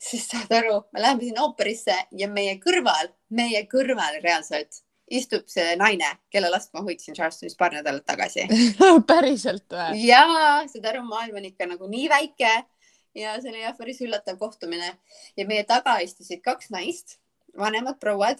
[0.00, 5.76] sest saad aru, me läheme sinna ooperisse ja meie kõrval, meie kõrval reaalselt istub see
[5.80, 8.46] naine, kelle last ma hoidsin Charlestonis paar nädalat tagasi
[9.10, 10.04] päriselt või?
[10.06, 12.52] jaa, saad aru, maailm on ikka nagu nii väike
[13.18, 14.92] ja see oli jah, päris üllatav kohtumine
[15.36, 17.18] ja meie taga istusid kaks naist
[17.58, 18.38] vanemad prouad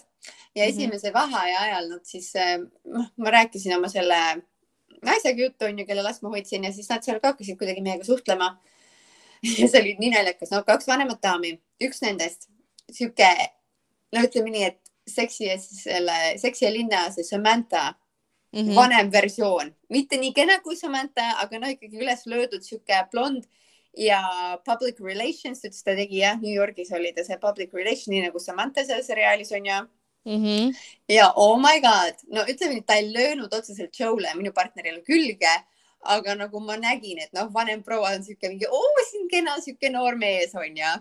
[0.55, 0.69] ja mhm.
[0.69, 1.19] esimese mm -hmm.
[1.19, 2.33] vaheaja ajal nad siis,
[2.85, 4.21] noh, ma rääkisin oma selle
[5.05, 8.03] naisega juttu onju, kelle last ma hoidsin ja siis nad seal ka hakkasid kuidagi meiega
[8.03, 8.61] suhtlema.
[9.59, 12.49] ja see oli nii naljakas, no kaks vanemat daami, üks nendest
[12.91, 13.29] sihuke,
[14.13, 17.93] no ütleme nii, et seksi ja siis selle Seksi ja linna see Samantha
[18.51, 18.75] mm -hmm.
[18.75, 23.43] vanem versioon, mitte nii kena kui Samantha, aga no ikkagi üles löödud sihuke blond
[23.97, 24.21] ja
[24.65, 28.39] public relations, ütles ta tegi jah, New Yorgis oli ta see public relation, nii nagu
[28.39, 29.81] Samantha seal seriaalis on ju
[30.25, 30.43] mm.
[30.43, 30.75] -hmm.
[31.09, 35.55] ja oh my god, no ütleme nii, ta ei löönud otseselt show'le minu partnerile külge,
[36.01, 39.89] aga nagu ma nägin, et noh, vanem proua on sihuke mingi, oo, siin kena sihuke
[39.89, 40.91] noor mees on ju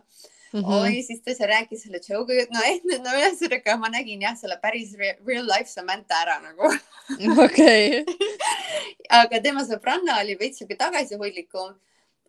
[0.53, 0.83] Mm -hmm.
[0.83, 4.57] oi, siis ta seal rääkis selle joke'i, no eh, no ühesõnaga ma nägin jah, selle
[4.63, 6.73] päris real life Samantha ära nagu.
[7.45, 8.05] okei.
[9.23, 11.79] aga tema sõbranna oli veits sihuke tagasihoidlikum.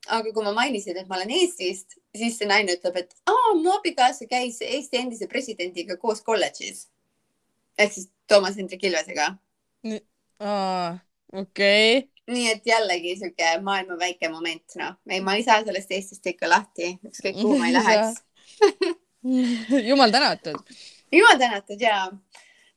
[0.07, 3.73] aga kui ma mainisin, et ma olen Eestist, siis see naine ütleb, et aa, mu
[3.73, 6.87] abikaasa käis Eesti endise presidendiga koos kolledžis.
[7.77, 9.35] ehk siis Toomas Hendrik Ilvesega.
[11.33, 15.91] okei okay nii et jällegi sihuke maailma väike moment, noh, ei, ma ei saa sellest
[15.91, 18.21] Eestist ikka lahti, ükskõik kuhu ma ei läheks.
[19.89, 20.57] Jumal tänatud.
[21.11, 22.07] jumal tänatud ja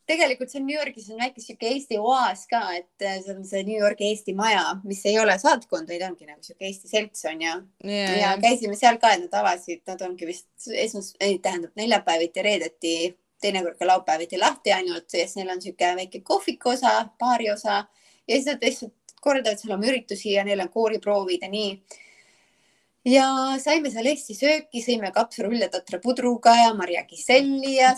[0.09, 3.65] tegelikult seal New Yorgis on väike sihuke Eesti oaas ka, et äh, see on see
[3.65, 7.41] New Yorgi Eesti maja, mis ei ole saatkond, vaid ongi nagu sihuke Eesti selts on
[7.41, 7.55] ju
[7.89, 8.17] yeah..
[8.21, 12.97] ja käisime seal ka, et nad avasid, nad ongi vist esmas, ei tähendab neljapäeviti, reedeti,
[13.45, 17.81] teinekord ka laupäeviti lahti ainult siis neil on sihuke väike kohviku osa, baari osa
[18.29, 18.95] ja siis nad lihtsalt
[19.25, 21.71] korraldavad seal oma üritusi ja neil on kooriproovid ja nii.
[23.09, 23.29] ja
[23.63, 27.95] saime seal Eesti sööki, sõime kapsarulle tatra pudruga ja Marja Kiselli ja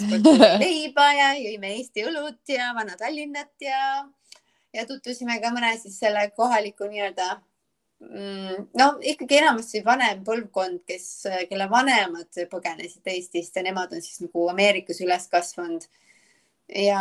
[0.61, 3.83] leiba ja jõime Eesti õlut ja Vana-Tallinnat ja,
[4.75, 7.29] ja tutvusime ka mõne siis selle kohaliku nii-öelda
[8.01, 11.07] mm, no ikkagi enamasti vanem põlvkond, kes,
[11.51, 15.87] kelle vanemad põgenesid Eestist ja nemad on siis nagu Ameerikas üles kasvanud
[16.69, 17.01] ja.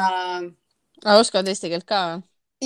[1.17, 2.05] oskavad eesti keelt ka?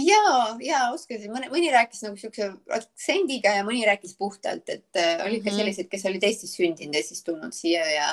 [0.05, 0.23] Ja,
[0.63, 5.43] ja oskasin, mõni, mõni rääkis nagu siukse aktsendiga ja mõni rääkis puhtalt, et äh, olid
[5.43, 5.59] ka mhm.
[5.59, 8.11] sellised, kes olid Eestis sündinud ja siis tulnud siia ja,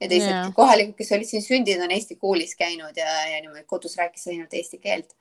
[0.00, 0.52] ja teised yeah.
[0.56, 4.54] kohalikud, kes olid siin sündinud, on Eesti koolis käinud ja, ja niimoodi kodus rääkis ainult
[4.54, 5.16] eesti keelt.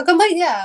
[0.00, 0.56] aga ma ei tea,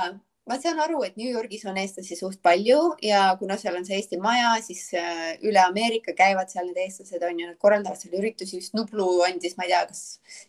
[0.48, 3.98] ma saan aru, et New Yorgis on eestlasi suht palju ja kuna seal on see
[4.00, 8.16] Eesti maja, siis äh, üle Ameerika käivad seal need eestlased on ju, nad korraldavad seal
[8.20, 10.04] üritusi, just Nublu andis, ma ei tea, kas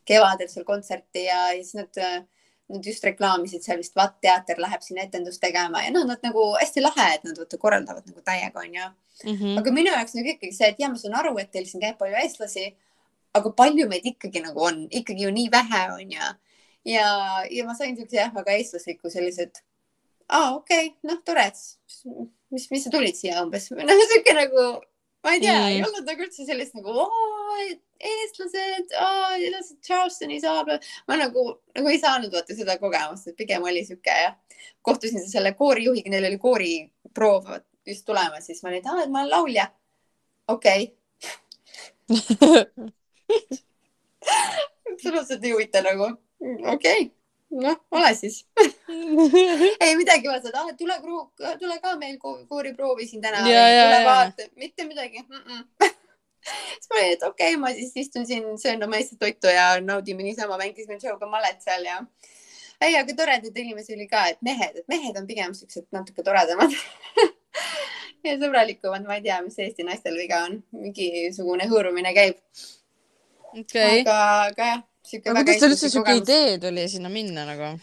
[0.07, 2.21] kevadel seal kontserti ja, ja siis nad äh,
[2.69, 6.51] nad just reklaamisid seal vist Vatt teater läheb sinna etendust tegema ja noh, nad nagu
[6.59, 8.83] hästi lahe, et nad vaata korraldavad nagu täiega onju
[9.23, 9.35] mm.
[9.35, 9.57] -hmm.
[9.59, 11.97] aga minu jaoks nagu ikkagi see, et ja ma saan aru, et teil siin käib
[11.97, 12.67] palju eestlasi,
[13.33, 16.29] aga palju meid ikkagi nagu on, ikkagi ju nii vähe onju.
[16.85, 17.07] ja,
[17.51, 19.61] ja ma sain siukse jah, väga eestlasliku sellised,
[20.27, 21.57] aa okei okay,, noh tore, et
[22.51, 24.69] mis, mis sa tulid siia umbes, noh siuke nagu
[25.23, 27.07] ma ei tea mm., ei olnud nagu üldse sellist nagu
[28.09, 28.93] eestlased,
[29.85, 30.71] Charlestoni saab.
[31.07, 34.37] ma nagu, nagu ei saanud vaata seda kogemust, et pigem oli sihuke jah.
[34.85, 37.51] kohtusin selle koorijuhiga, neil oli kooriproov
[37.87, 39.67] just tulemas, siis ma olin, et ma olen laulja.
[40.47, 40.95] okei okay.
[44.93, 46.11] absoluutselt ei huvita nagu,
[46.73, 47.18] okei okay
[47.51, 48.45] noh, ole siis.
[49.83, 50.97] Ei midagi vaata, et ah, tule,
[51.59, 53.43] tule ka meil kooriproovi siin täna.
[53.43, 55.23] tule vaata, mitte midagi.
[55.27, 55.43] Mm.
[55.45, 55.95] -mm.
[56.73, 59.81] siis ma olin, et okei okay,, ma siis istun siin, söön oma Eesti toitu ja
[59.81, 62.03] naudime niisama, mängisime Joe'ga malet seal ja.
[62.81, 66.71] ei, aga toredaid inimesi oli ka, et mehed, et mehed on pigem siuksed natuke toredamad
[68.23, 72.39] ja sõbralikumad, ma ei tea, mis Eesti naistel viga on, mingisugune hõõrumine käib.
[73.49, 74.01] Okay..
[74.01, 74.15] aga,
[74.51, 77.73] aga jah aga kuidas teil üldse siuke idee tuli sinna minna nagu?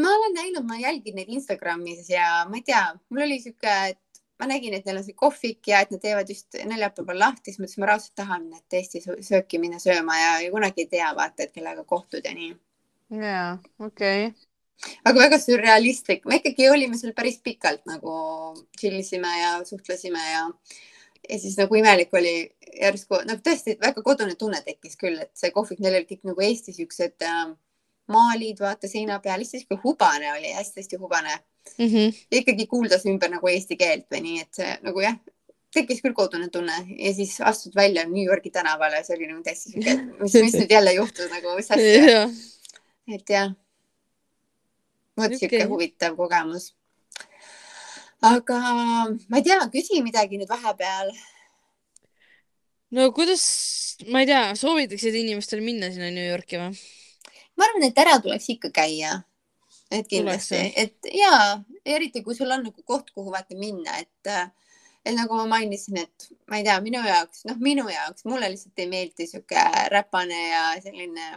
[0.00, 4.22] ma olen näinud, ma jälgin neid Instagramis ja ma ei tea, mul oli siuke, et
[4.40, 7.62] ma nägin, et neil on see kohvik ja et nad teevad just neljapäeval lahti, siis
[7.62, 11.46] mõtlesin, ma raudselt tahan, et Eesti sööki minna sööma ja, ja kunagi ei tea, vaata,
[11.46, 12.52] et kellega kohtud ja nii.
[13.22, 14.46] jaa, okei okay
[15.08, 18.12] aga väga sürrealistlik, me ikkagi olime seal päris pikalt nagu
[18.78, 20.42] chill isime ja suhtlesime ja
[21.28, 22.34] ja siis nagu imelik oli
[22.80, 26.44] järsku, nagu tõesti väga kodune tunne tekkis küll, et see kohvik, neil olid kõik nagu
[26.46, 27.46] Eesti siuksed äh,
[28.12, 31.38] maalid, vaata seina peal, lihtsalt sihuke hubane oli hästi,, hästi-hästi hubane
[31.78, 31.86] mm.
[31.86, 32.14] -hmm.
[32.30, 35.18] ikkagi kuuldas ümber nagu eesti keelt või nii, et see nagu jah,
[35.74, 39.72] tekkis küll kodune tunne ja siis astud välja New Yorgi tänavale, see oli nagu täiesti
[39.72, 42.26] sihuke, mis, mis nüüd jälle juhtus nagu, mis asja.
[43.16, 43.54] et jah,
[45.18, 46.74] vot sihuke huvitav kogemus
[48.30, 48.58] aga
[49.30, 51.12] ma ei tea, küsi midagi nüüd vahepeal.
[52.96, 53.44] no kuidas,
[54.10, 56.76] ma ei tea, soovitaksid inimestele minna sinna New Yorki või?
[57.56, 59.22] ma arvan, et ära tuleks ikka käia.
[59.90, 64.32] et kindlasti, et ja eriti kui sul on nagu koht, kuhu vaata minna, et
[65.06, 68.82] et nagu ma mainisin, et ma ei tea, minu jaoks, noh, minu jaoks, mulle lihtsalt
[68.82, 69.62] ei meeldi sihuke
[69.92, 71.28] räpane ja selline.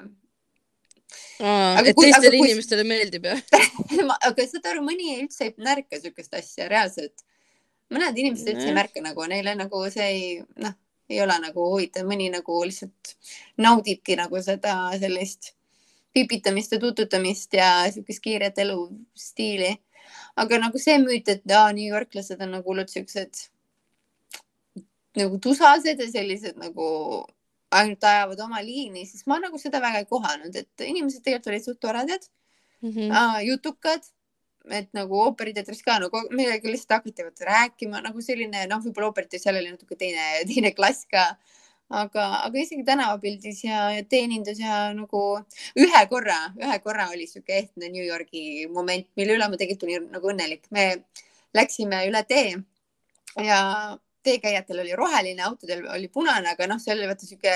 [1.40, 2.50] Et kui, teistele kui...
[2.50, 3.42] inimestele meeldib jah.
[4.28, 7.26] Aga saad aru, mõni üldse ei märka siukest asja reaalselt.
[7.94, 10.26] mõned inimesed üldse ei märka nagu neile nagu see ei,
[10.62, 10.76] noh,
[11.10, 13.16] ei ole nagu huvitav, mõni nagu lihtsalt
[13.58, 15.54] naudibki nagu seda sellist
[16.14, 19.76] pipitamist ja tututamist ja siukest kiiret elustiili.
[20.40, 23.48] Aga nagu see müüt, et aa, New Yorklased on nagu hullult siuksed
[25.18, 26.88] nagu tusased ja sellised nagu
[27.72, 31.66] ainult ajavad oma liini, siis ma nagu seda väga ei kohanud, et inimesed tegelikult olid
[31.66, 32.24] suht toredad
[32.82, 33.44] mm, -hmm.
[33.46, 34.08] jutukad,
[34.70, 39.58] et nagu ooperiteatris ka nagu millega lihtsalt hakati rääkima nagu selline noh, võib-olla ooperites seal
[39.62, 41.36] oli natuke teine, teine klass ka
[41.90, 45.24] aga, aga isegi tänavapildis ja, ja teenindus ja nagu
[45.78, 50.12] ühe korra, ühe korra oli sihuke ehtne New Yorgi moment, mille üle ma tegelikult olin
[50.14, 50.70] nagu õnnelik.
[50.72, 51.04] me
[51.58, 52.58] läksime üle tee
[53.46, 53.62] ja
[54.24, 57.54] teekäijatel oli roheline, autodel oli punane, aga noh, see oli vaata sihuke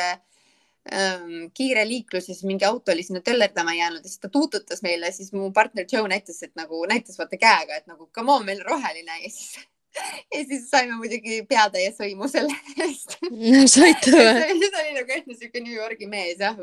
[0.93, 4.81] ähm, kiire liiklus ja siis mingi auto oli sinna töllerdama jäänud ja siis ta tuututas
[4.85, 8.45] meile, siis mu partner Joe näitas, et nagu näitas vaata käega, et nagu come on,
[8.45, 9.19] meil on roheline.
[9.23, 9.59] Ja siis
[10.33, 13.17] ja siis saime muidugi peatäie sõimu selle eest.
[13.73, 14.57] Saite või?
[14.59, 16.57] siis oli nagu enne siuke New Yorgi mees jah,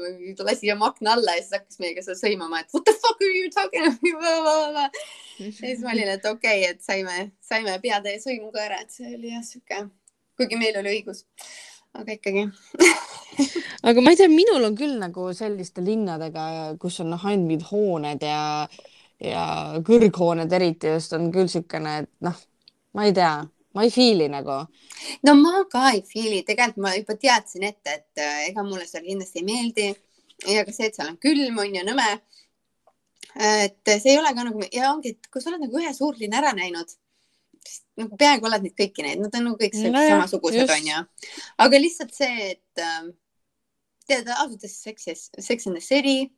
[0.47, 3.33] lasi oma akna alla ja siis hakkas meiega seal sõimama, et what the fuck are
[3.37, 5.01] you talking about?
[5.41, 8.93] Ja siis ma olin, et okei okay,, et saime, saime peatäie sõimu ka ära, et
[8.93, 9.79] see oli jah siuke,
[10.37, 11.23] kuigi meil oli õigus,
[11.97, 12.43] aga ikkagi.
[13.89, 16.45] Aga ma ei tea, minul on küll nagu selliste linnadega,
[16.83, 18.43] kus on noh, ainult mingid hooned ja
[19.21, 19.45] ja
[19.85, 22.37] kõrghooned eriti just on küll niisugune, et noh
[22.97, 23.35] ma ei tea,
[23.75, 24.59] ma ei fiili nagu.
[25.27, 29.07] no ma ka ei fiili, tegelikult ma juba teadsin ette, et äh, ega mulle seal
[29.07, 29.89] kindlasti ei meeldi
[30.49, 32.09] ja ka see, et seal on külm on ju nõme.
[33.37, 36.41] et see ei ole ka nagu ja ongi, et kui sa oled nagu ühe suurlinna
[36.41, 36.97] ära näinud,
[38.01, 41.03] nagu peaaegu oled neid kõiki neid, nad on nagu kõik no, samasugused onju.
[41.67, 43.11] aga lihtsalt see, et äh,
[44.11, 46.31] tead ausalt öeldes Sex, Sex and the City,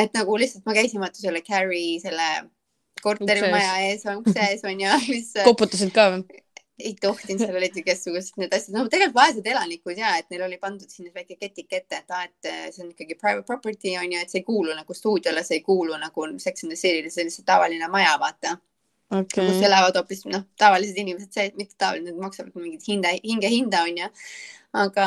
[0.00, 2.28] et nagu lihtsalt ma käisin vaata selle Carrie selle
[3.04, 5.30] korterimaja ees, ukse ees on ju, mis.
[5.44, 6.42] koputasid ka või?
[6.78, 10.56] ei tohtinud, seal olid igasugused need asjad, no tegelikult vaesed elanikud ja et neil oli
[10.58, 14.22] pandud sinna väike ketik ette, et aa, et see on ikkagi private property on ju,
[14.24, 17.22] et see ei kuulu nagu stuudiole, see ei kuulu nagu Sex and the City'le, see
[17.22, 18.56] on lihtsalt tavaline maja, vaata
[19.20, 19.46] okay..
[19.46, 24.02] kus elavad hoopis noh, tavalised inimesed, see, mitte tavaline, need maksavad mingit hinda, hingehinda on
[24.02, 24.10] ju.
[24.82, 25.06] aga,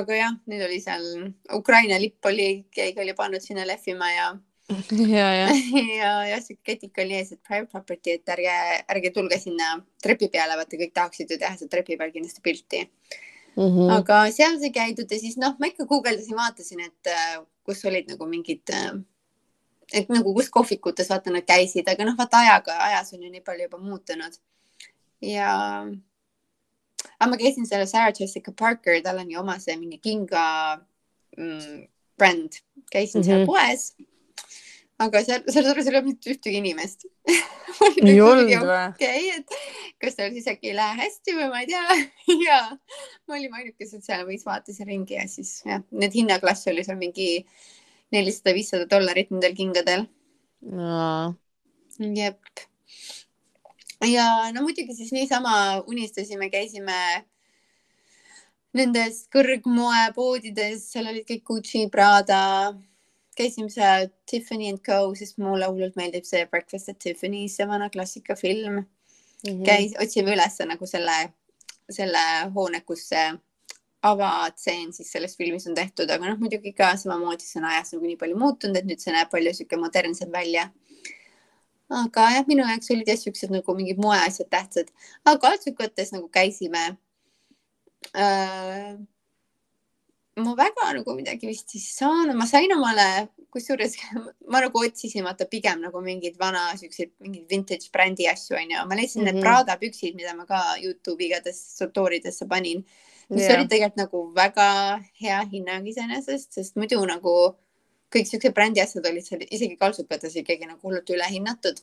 [0.00, 1.04] aga jah, nüüd oli seal
[1.52, 4.32] Ukraina lipp oli, keegi oli pannud sinna lehvima ja
[5.16, 5.48] ja, ja
[6.00, 8.54] ja, ja sihuke ketik oli ees, et private property, et ärge,
[8.94, 12.80] ärge tulge sinna trepi peale, vaata kõik tahaksid ju teha seal trepi peal kindlasti pilti
[12.84, 13.66] mm.
[13.66, 13.90] -hmm.
[13.98, 18.08] aga seal sai käidud ja siis noh, ma ikka guugeldasin, vaatasin, et äh, kus olid
[18.08, 18.96] nagu mingid äh,,
[19.92, 23.44] et nagu kus kohvikutes vaata nad käisid, aga noh, vaata ajaga, ajas on ju nii
[23.44, 24.40] palju juba muutunud.
[25.20, 25.52] ja,
[27.18, 30.80] aga ma käisin selle Sarah Jessica Parker, tal on ju oma see mingi kinga
[31.36, 33.26] mm, bränd, käisin mm -hmm.
[33.26, 33.46] seal mhm.
[33.46, 34.13] poes
[35.02, 37.06] aga seal, seal juures ei olnud mitte ühtegi inimest.
[38.04, 38.74] Ei olnud või?
[38.92, 39.54] okei, et
[40.00, 41.96] kas tal siis äkki ei lähe hästi või ma ei tea.
[42.46, 42.58] Ja
[43.26, 47.42] me olime ainukesed seal, võis vaatasin ringi ja siis jah, need hinnaklass oli seal mingi
[48.14, 50.06] nelisada, viissada dollarit nendel kingadel.
[50.64, 51.34] No..
[51.98, 52.62] jep.
[54.06, 56.96] ja no muidugi siis niisama unistasime, käisime
[58.74, 62.44] nendes kõrgmoepoodides, seal olid kõik Gucci, Prada
[63.38, 67.90] käisime seal Tiffany and Co, sest mulle hullult meeldib see Breakfast at Tiffany's, see vana
[67.90, 68.84] klassikafilm mm.
[69.46, 69.64] -hmm.
[69.66, 71.18] käis, otsime üles nagu selle,
[71.90, 73.26] selle hoone, kus see
[74.04, 78.04] avatseen siis selles filmis on tehtud, aga noh, muidugi ka samamoodi see on ajas nagu
[78.04, 80.68] nii palju muutunud, et nüüd see näeb palju sihuke modernsem välja.
[81.94, 84.92] aga jah, minu jaoks olid jah siuksed nagu mingid moeasjad tähtsad,
[85.24, 86.84] aga kaltsukõttes nagu käisime
[88.16, 88.94] äh,
[90.36, 93.06] ma väga nagu midagi vist ei saanud, ma sain omale,
[93.54, 93.94] kusjuures
[94.52, 98.98] ma nagu otsisin vaata pigem nagu mingeid vana siukseid mingeid vintage brändi asju onju, ma
[98.98, 99.32] leidsin mm -hmm.
[99.32, 99.44] need mhm.
[99.44, 102.84] Prada püksid, mida ma ka Youtube'i igatahes story desse panin,
[103.28, 103.54] mis yeah.
[103.54, 104.68] olid tegelikult nagu väga
[105.22, 107.54] hea hinnaga iseenesest, sest muidu nagu
[108.14, 111.82] kõik siuksed brändi asjad olid seal isegi kaltsukates ikkagi nagu hullult ülehinnatud.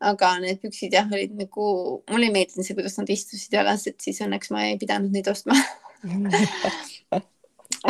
[0.00, 1.64] aga need püksid jah, olid nagu,
[2.10, 5.26] mulle ei meeldinud see, kuidas nad istusid jalas, et siis õnneks ma ei pidanud neid
[5.26, 5.56] ostma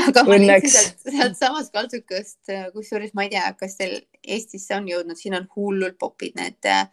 [0.06, 2.40] aga ma leidsin sealt, sealtsamast kaltsukast,
[2.74, 6.86] kusjuures ma ei tea, kas teil Eestisse on jõudnud, siin on hullult popid need äh,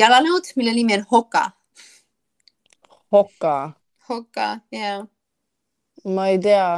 [0.00, 1.44] jalanõud, mille nimi on Hoka.
[3.12, 3.56] Hoka.
[4.08, 5.04] Hoka, jaa.
[6.08, 6.70] ma ei tea.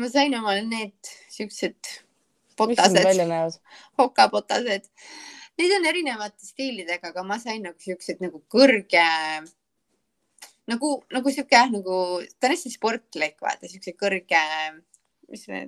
[0.00, 1.92] ma sain omale need siuksed
[2.56, 3.60] potased.
[3.98, 4.88] Hoka potased
[5.58, 9.04] neid on erinevate stiilidega, aga ma sain nagu siuksed nagu kõrge,
[10.70, 11.96] nagu, nagu sihuke jah, nagu
[12.38, 14.42] ta on hästi sportlik, vaata siukse kõrge,
[15.30, 15.62] mis see,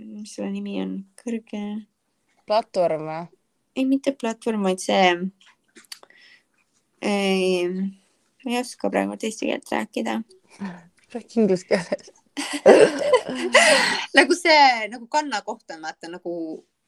[0.00, 1.62] mis selle nimi on, kõrge.
[2.48, 3.20] platvorm või?
[3.76, 5.12] ei, mitte platvorm, vaid see.
[7.02, 7.68] ei,
[8.46, 10.22] ei oska praegu eesti keelt rääkida.
[11.14, 12.12] räägi inglise keeles
[14.16, 16.34] nagu see nagu kannakoht on vaata nagu,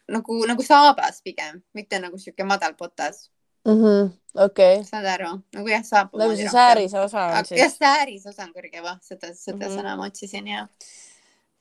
[0.08, 3.26] nagu, nagu saabas pigem, mitte nagu sihuke madal potas
[3.64, 3.78] mm.
[3.78, 4.10] -hmm.
[4.34, 4.84] okei okay..
[4.84, 6.12] saad aru, nagu jah, saab.
[6.18, 7.60] nagu see säärise osa on siis.
[7.60, 9.78] jah, säärise osa on kõrge, vah, seda, seda mm -hmm.
[9.78, 10.68] sõna ma otsisin ja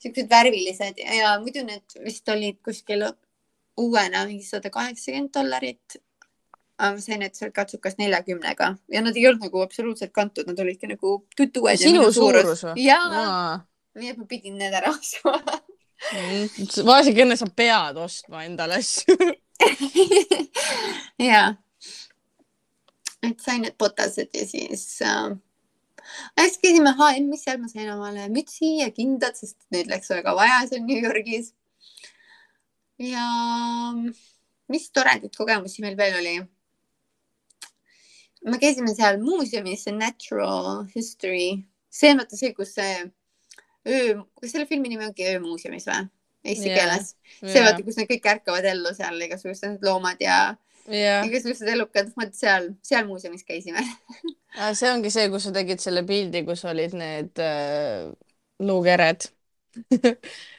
[0.02, 3.10] siuksed värvilised ja, ja muidu need vist olid kuskil
[3.78, 6.02] uuena mingi sada kaheksakümmend dollarit.
[6.82, 10.88] ma sain need sealt katsukas neljakümnega ja nad ei olnud nagu absoluutselt kantud, nad olidki
[10.88, 11.78] nagu tutued.
[11.78, 12.86] sinu suurus või?
[12.86, 13.62] jaa
[14.00, 15.38] nii et ma pidin need ära ostma
[16.88, 19.18] vaesekene, sa pead ostma endale asju
[21.32, 21.52] ja,
[23.24, 25.32] et sain need botased ja siis äh,
[26.40, 30.62] siis käisime HM-is, seal ma sain omale mütsi ja kindad, sest neid läks väga vaja
[30.70, 31.54] seal New Yorgis.
[33.02, 33.26] ja
[34.72, 36.36] mis toredaid kogemusi meil veel oli.
[38.46, 42.96] me käisime seal muuseumis, Natural History, see on vaata see, kus see
[43.88, 46.10] öö, kas selle filmi nimi ongi Öömuuseumis või?
[46.42, 46.80] Eesti yeah.
[46.80, 47.16] keeles.
[47.38, 47.70] see yeah.
[47.70, 50.60] vaata, kus nad kõik ärkavad ellu seal, igasugused loomad ja yeah.
[50.90, 53.84] Igasugused elukad, vot seal, seal muuseumis käisime.
[54.76, 58.10] See ongi see, kus sa tegid selle pildi, kus olid need äh,
[58.64, 59.30] luukered.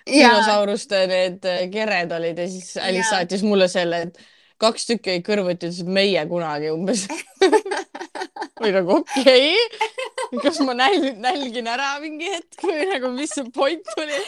[0.08, 3.10] Dinosauruste need äh, kered olid ja siis Alice ja.
[3.10, 4.22] saatis mulle selle, et
[4.62, 7.04] kaks tükki jäid kõrvuti, ütles, et meie kunagi umbes.
[8.62, 9.56] Või nagu okei.
[9.58, 14.20] Okay., kas ma näl-, nälgin ära mingi hetk või nagu, mis see point oli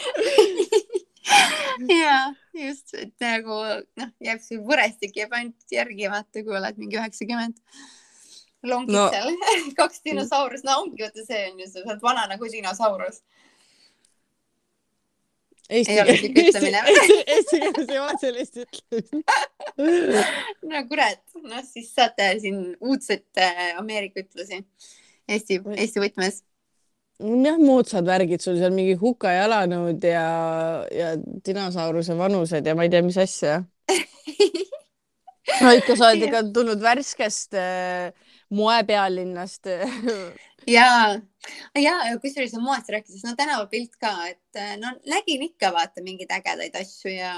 [2.03, 2.17] ja
[2.53, 3.59] just, et nagu
[3.99, 7.61] noh, jääb see võrestik jääb ainult järgi vaata, kui oled mingi üheksakümmend.
[8.65, 9.07] longid no.
[9.13, 9.31] seal
[9.79, 13.21] kaks dinosaurust, no ongi, vaata see on ju, sa oled vana nagu dinosaurus
[15.65, 19.15] Eesti, siuke ütlemine Eesti, eesti keeles ei ole sellist ütlemist
[20.69, 24.61] no kurat, noh siis saate siin uudset äh, Ameerika ütlusi
[25.25, 26.43] Eesti, Eesti võtmes.
[27.19, 30.25] Jah, moodsad värgid sul seal mingi hukajalanõud ja,
[30.91, 33.61] ja dinosauruse vanused ja ma ei tea, mis asja
[35.61, 38.11] no ikka sa oled ikka tulnud värskest äh,
[38.55, 39.69] moepealinnast
[40.77, 40.89] ja,
[41.77, 46.75] ja, kusjuures moest rääkides, no tänavapilt ka, et äh, no nägin ikka vaata mingeid ägedaid
[46.81, 47.33] asju ja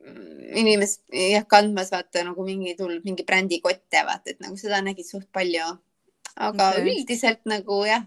[0.00, 5.08] mm, inimest jah kandmas vaata nagu mingi tulnud mingi brändikotte vaata, et nagu seda nägid
[5.08, 5.74] suht palju.
[6.36, 6.84] aga okay.
[6.84, 8.04] üldiselt nagu jah,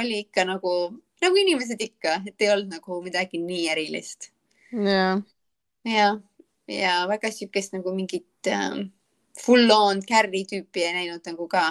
[0.00, 0.74] oli ikka nagu,
[1.22, 4.30] nagu inimesed ikka, et ei olnud nagu midagi nii erilist.
[4.72, 5.20] ja,
[5.84, 6.10] ja,
[6.68, 8.84] ja väga siukest nagu mingit äh,
[9.40, 11.66] full on carry tüüpi ei näinud nagu ka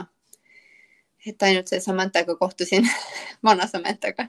[1.25, 2.87] et ainult selle Samanthaga kohtusin
[3.45, 4.27] vana Samanthaga.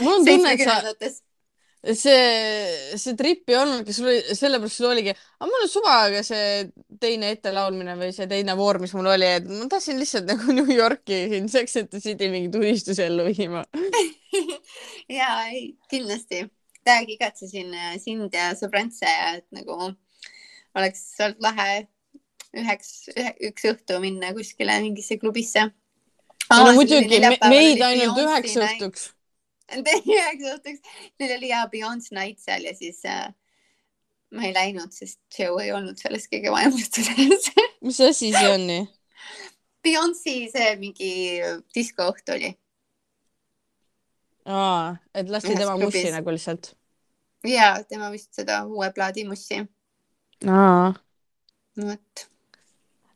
[0.00, 0.80] mul on tunne, et sa,
[1.92, 6.22] see, see trip ei olnudki, sul oli, sellepärast sul oligi, aga mul on suva, aga
[6.26, 6.64] see
[7.00, 10.72] teine ettelaulmine või see teine voor, mis mul oli, et ma tahtsin lihtsalt nagu New
[10.72, 13.64] Yorki siin Sex and the City mingeid unistusi ellu viima
[15.18, 16.46] ja ei, kindlasti.
[16.84, 19.92] täiega igatsesin äh, sind ja sõbrantse ja et nagu
[20.74, 21.86] oleks olnud lahe
[22.54, 25.68] üheks ühe,, üks õhtu minna kuskile mingisse klubisse
[26.52, 29.08] no muidugi, meid ainult üheks õhtuks.
[29.72, 30.82] Üheks õhtuks,
[31.20, 33.28] neil oli hea Beyonce night seal ja siis äh,
[34.34, 37.50] ma ei läinud, sest Joe ei olnud sellest kõige vaimlustuses
[37.86, 38.84] mis asi see on nii?
[39.84, 41.12] Beyonce'i see mingi
[41.76, 42.54] diskoõht oli.
[44.48, 46.74] aa, et lasti tema mussi nagu lihtsalt?
[47.48, 49.64] ja, tema vist seda uue plaadi mussi.
[50.48, 50.92] aa.
[51.80, 52.28] vot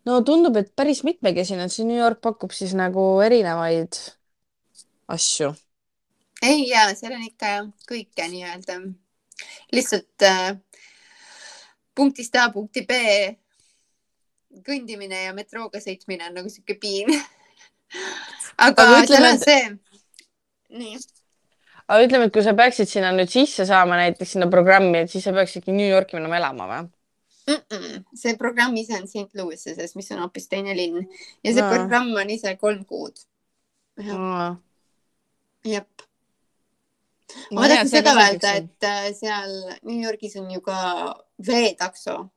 [0.08, 3.98] no tundub, et päris mitmekesine, et see New York pakub siis nagu erinevaid
[5.12, 5.52] asju.
[6.42, 7.52] Ei ja seal on ikka
[7.88, 8.78] kõike nii-öelda,
[9.74, 10.54] lihtsalt äh,
[11.94, 12.98] punktist A punkti B
[14.66, 17.10] kõndimine ja metrooga sõitmine on nagu sihuke piin
[18.64, 19.64] aga, aga ütleme, seal on see,
[20.78, 20.94] nii
[21.88, 25.24] aga ütleme, et kui sa peaksid sinna nüüd sisse saama näiteks sinna programmi, et siis
[25.24, 26.86] sa peaks ikka New Yorki minema elama või?
[27.48, 27.60] mm.
[27.70, 28.04] -mm.
[28.14, 31.06] see programm ise on St Louis'es, mis on hoopis teine linn
[31.44, 31.70] ja see no.
[31.74, 33.24] programm on ise kolm kuud.
[35.64, 35.97] jep.
[37.52, 40.78] Ma tahtsin seda öelda, et äh, seal New Yorgis on ju ka
[41.46, 42.28] veetakso.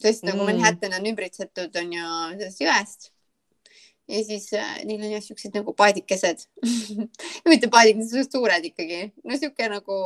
[0.00, 0.50] sest nagu mm.
[0.52, 3.10] Manhattan on ümbritsetud, on ju sellest jõest
[4.08, 6.44] ja siis äh, neil on jah siuksed nagu paadikesed
[7.50, 10.00] mitte paadikesed, suured ikkagi, no sihuke nagu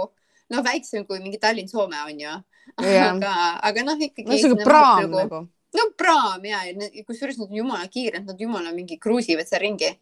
[0.50, 2.36] no väiksem kui mingi Tallinn-Soome on ju.
[2.80, 3.34] aga,
[3.66, 4.28] aga noh, ikkagi.
[4.28, 5.42] no sihuke praam nagu, nagu..
[5.76, 9.92] no praam ja, ja kusjuures nad on jumala kiired, nad jumala mingi kruusivad seal ringi.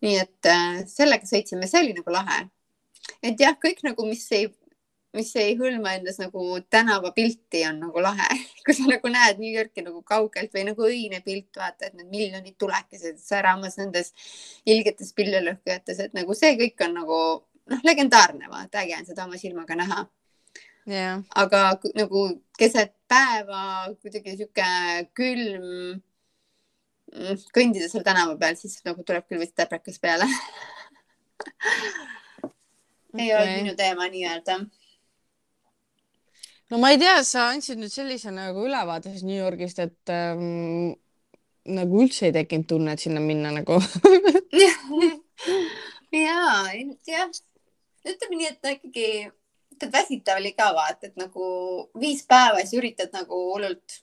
[0.00, 2.46] nii et äh, sellega sõitsime, see oli nagu lahe.
[3.22, 4.48] Et jah, kõik nagu, mis ei
[5.16, 8.28] mis ei hõlma endas nagu tänavapilti, on nagu lahe.
[8.66, 12.10] Kui sa nagu näed New Yorki nagu kaugelt või nagu õine pilt, vaata, et need
[12.12, 14.12] miljonid tulekesed säramas nendes
[14.68, 17.18] ilgetes pilvelõhkujates, et nagu see kõik on nagu
[17.70, 20.06] noh, legendaarne, vaata, äge on seda oma silmaga näha.
[20.88, 21.20] Yeah..
[21.36, 22.20] aga nagu
[22.58, 24.64] keset päeva kuidagi sihuke
[25.14, 25.66] külm
[27.12, 30.26] mm, kõndida seal tänava peal, siis nagu tuleb küll vist täprekas peale
[33.12, 33.26] okay.
[33.26, 34.58] ei olnud minu teema nii-öelda
[36.70, 40.92] no ma ei tea, sa andsid nüüd sellise nagu ülevaate siis New Yorgist, et ähm,
[41.70, 43.80] nagu üldse ei tekkinud tunnet sinna minna nagu.
[46.10, 46.66] Ja,
[47.06, 47.28] jah,
[48.02, 49.04] ütleme nii, et ikkagi,
[49.78, 51.44] tead väsitav oli ka vaata, et nagu
[52.02, 54.00] viis päeva siis üritad nagu hullult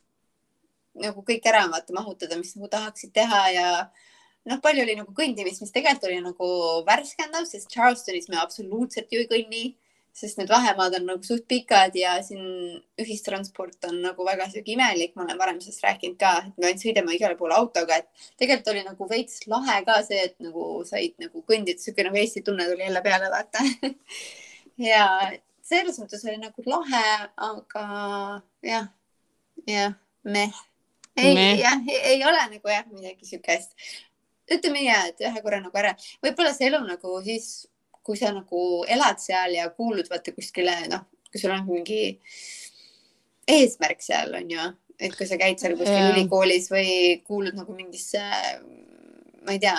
[1.03, 3.67] nagu kõik ära vaata mahutada, mis nagu tahaksid teha ja
[4.47, 6.47] noh, palju oli nagu kõndimist, mis tegelikult oli nagu
[6.87, 9.65] värskendav, sest Charlestonis me absoluutselt ju ei kõnni
[10.17, 12.41] sest need vahemaad on nagu suht pikad ja siin
[13.01, 17.13] ühistransport on nagu väga sihuke imelik, ma olen varem sellest rääkinud ka, et me sõidame
[17.13, 21.43] igale poole autoga, et tegelikult oli nagu veits lahe ka see, et nagu said nagu
[21.51, 23.61] kõndida, sihuke nagu Eesti tunne tuli jälle peale, vaata
[24.89, 25.03] ja
[25.67, 27.05] selles mõttes oli nagu lahe,
[27.51, 27.85] aga
[28.65, 28.89] jah,
[29.69, 29.93] jah,
[30.25, 30.63] meh.
[31.17, 33.77] ei, jah, ei ole nagu jah, midagi siukest.
[34.51, 35.93] Ütleme nii, et ühe korra nagu ära,
[36.23, 37.67] võib-olla see elu nagu siis
[38.07, 42.15] kui sa nagu elad seal ja kuulud vaata kuskile, noh, kui sul on mingi
[43.51, 44.67] eesmärk seal on ju,
[44.99, 46.13] et kui sa käid seal kuskil yeah.
[46.13, 46.91] ülikoolis või
[47.27, 48.23] kuulud nagu mingisse,
[49.43, 49.75] ma ei tea,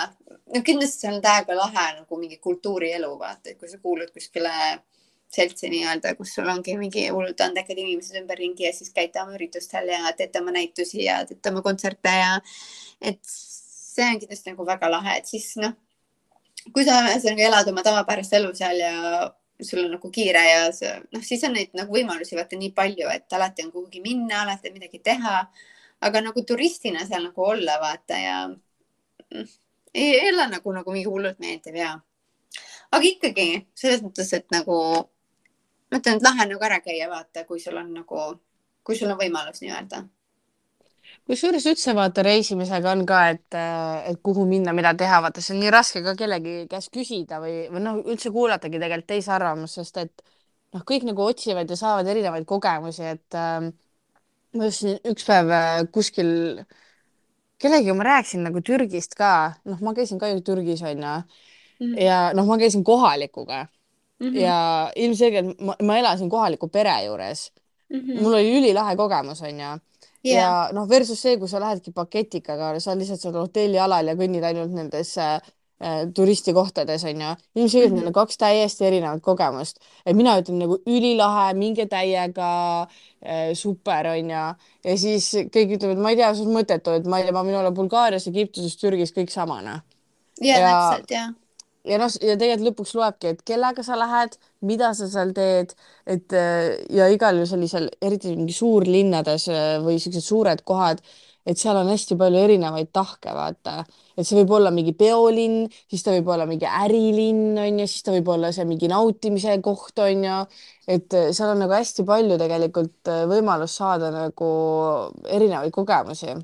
[0.53, 4.53] no kindlasti seal on täiega lahe nagu mingi kultuurielu, vaata, et kui sa kuulud kuskile
[5.29, 9.89] seltsi nii-öelda, kus sul ongi mingi hullult andekad inimesed ümberringi ja siis käite oma üritustel
[9.93, 12.31] ja teete oma näitusi ja teete oma kontserte ja
[13.01, 13.21] et
[13.99, 15.75] see on kindlasti nagu väga lahe, et siis noh
[16.73, 18.93] kui sa ühesõnaga elad oma tavapärast elu seal ja
[19.61, 23.07] sul on nagu kiire ja see, noh, siis on neid nagu võimalusi vaata nii palju,
[23.11, 25.37] et alati on kuhugi minna, alati on midagi teha.
[25.99, 29.47] aga nagu turistina seal nagu olla vaata ja mm,
[29.93, 31.97] ei, ole nagu, nagu mingi hullult meeldiv ja.
[32.91, 34.77] aga ikkagi selles mõttes, et nagu
[35.91, 38.29] ma ütlen, et lahe nagu ära käia, vaata, kui sul on nagu,
[38.83, 40.05] kui sul on võimalus nii-öelda
[41.29, 43.57] kusjuures üldse vaata reisimisega on ka, et,
[44.09, 47.67] et kuhu minna, mida teha, vaata see on nii raske ka kellegi käest küsida või,
[47.69, 50.23] või noh, üldse kuulatagi tegelikult teise arvamust, sest et
[50.73, 53.69] noh, kõik nagu otsivad ja saavad erinevaid kogemusi, et äh,
[54.57, 56.31] ma just üks päev äh, kuskil
[57.59, 59.33] kellegagi ma rääkisin nagu Türgist ka,
[59.69, 61.03] noh, ma käisin ka ju Türgis onju
[61.79, 63.67] mm ja noh, ma käisin kohalikuga
[64.19, 64.39] mm -hmm.
[64.39, 67.51] ja ilmselgelt ma, ma elasin kohaliku pere juures
[67.89, 67.99] mm.
[67.99, 68.21] -hmm.
[68.21, 69.79] mul oli ülilahe kogemus onju
[70.25, 70.41] yeah.
[70.41, 74.45] ja noh, versus see, kui sa lähedki paketikaga, sa lihtsalt seal hotelli alal ja kõnnid
[74.45, 75.39] ainult nendes äh,
[76.15, 78.03] turistikohtades onju, ilmselgelt mm -hmm.
[78.03, 82.51] need on kaks täiesti erinevat kogemust, et mina ütlen nagu ülilahe, minge täiega
[82.83, 84.45] äh,, super onju,
[84.83, 87.43] ja siis ütleb, et ma ei tea, see on mõttetu, et ma ei tea, ma
[87.43, 89.79] võin olla Bulgaarias, Egiptuses, Türgis kõik sama noh.
[90.41, 91.38] ja täpselt jah
[91.87, 94.35] ja noh, ja tegelikult lõpuks loebki, et kellega sa lähed,
[94.67, 95.73] mida sa seal teed,
[96.09, 101.01] et äh, ja igal sellisel, eriti mingi suurlinnades äh, või siuksed suured kohad,
[101.49, 103.77] et seal on hästi palju erinevaid tahke, vaata,
[104.17, 108.03] et see võib olla mingi peolinn, siis ta võib olla mingi ärilinn on ju, siis
[108.05, 110.39] ta võib olla see mingi nautimise koht on ju,
[110.91, 114.51] et äh, seal on nagu hästi palju tegelikult võimalust saada nagu
[115.31, 116.35] erinevaid kogemusi.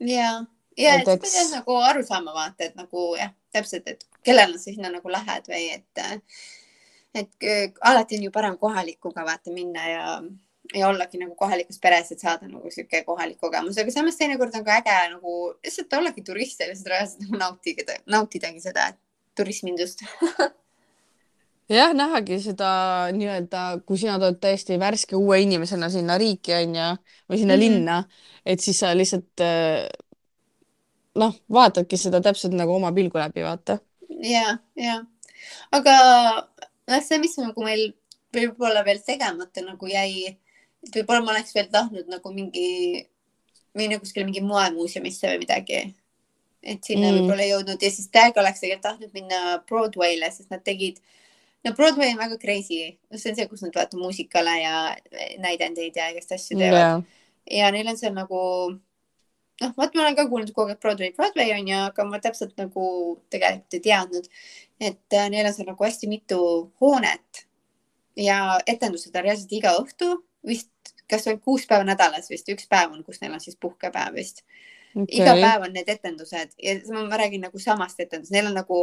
[0.00, 0.32] ja,
[0.78, 1.36] ja et, et eks...
[1.36, 5.48] pead nagu aru saama vaata, et nagu jah, täpselt, et kellele sa sinna nagu lähed
[5.50, 6.02] või et,
[7.14, 7.50] et
[7.80, 10.06] alati on ju parem kohalikuga vaata minna ja,
[10.74, 14.64] ja ollagi nagu kohalikus peres, et saada nagu sihuke kohalik kogemus, aga samas teinekord on
[14.66, 18.92] ka äge nagu lihtsalt ollagi turist ja lihtsalt reaalselt nagu nautida, nautidagi seda
[19.38, 20.04] turismindust.
[21.72, 22.68] Jah, nähagi seda
[23.16, 26.88] nii-öelda, kui sina tuled täiesti värske uue inimesena sinna riiki onju
[27.30, 27.62] või sinna mm -hmm.
[27.62, 28.02] linna,
[28.44, 29.44] et siis sa lihtsalt
[31.14, 33.78] noh, vaatadki seda täpselt nagu oma pilgu läbi, vaata
[34.22, 35.00] ja, ja,
[35.74, 35.94] aga
[36.88, 37.90] noh, see, mis nagu meil
[38.32, 40.34] võib-olla veel tegemata nagu jäi,
[40.82, 43.02] et võib-olla ma oleks veel tahtnud nagu mingi,
[43.78, 45.82] minna kuskile mingi moemuuseumisse või midagi.
[46.62, 47.16] et sinna mm.
[47.18, 51.00] võib-olla jõudnud ja siis täiega oleks tegelikult tahtnud minna Broadway'le, sest nad tegid,
[51.66, 54.76] no Broadway on väga crazy, see on see, kus nad vaata muusikale ja
[55.42, 57.02] näidendeid ja igast asju teevad yeah.
[57.50, 58.40] ja neil on seal nagu
[59.60, 62.56] noh, vot ma olen ka kuulnud kogu aeg Broadway, Broadway on ju, aga ma täpselt
[62.60, 62.88] nagu
[63.32, 64.28] tegelikult ei teadnud,
[64.80, 66.40] et äh, neil on seal nagu hästi mitu
[66.82, 67.46] hoonet
[68.18, 70.14] ja etendused on reaalselt iga õhtu,
[70.46, 70.70] vist
[71.12, 74.42] kas on kuus päeva nädalas vist, üks päev on, kus neil on siis puhkepäev vist.
[74.92, 75.20] Okay..
[75.20, 78.80] iga päev on need etendused ja ma, ma räägin nagu samast etendusest, neil on nagu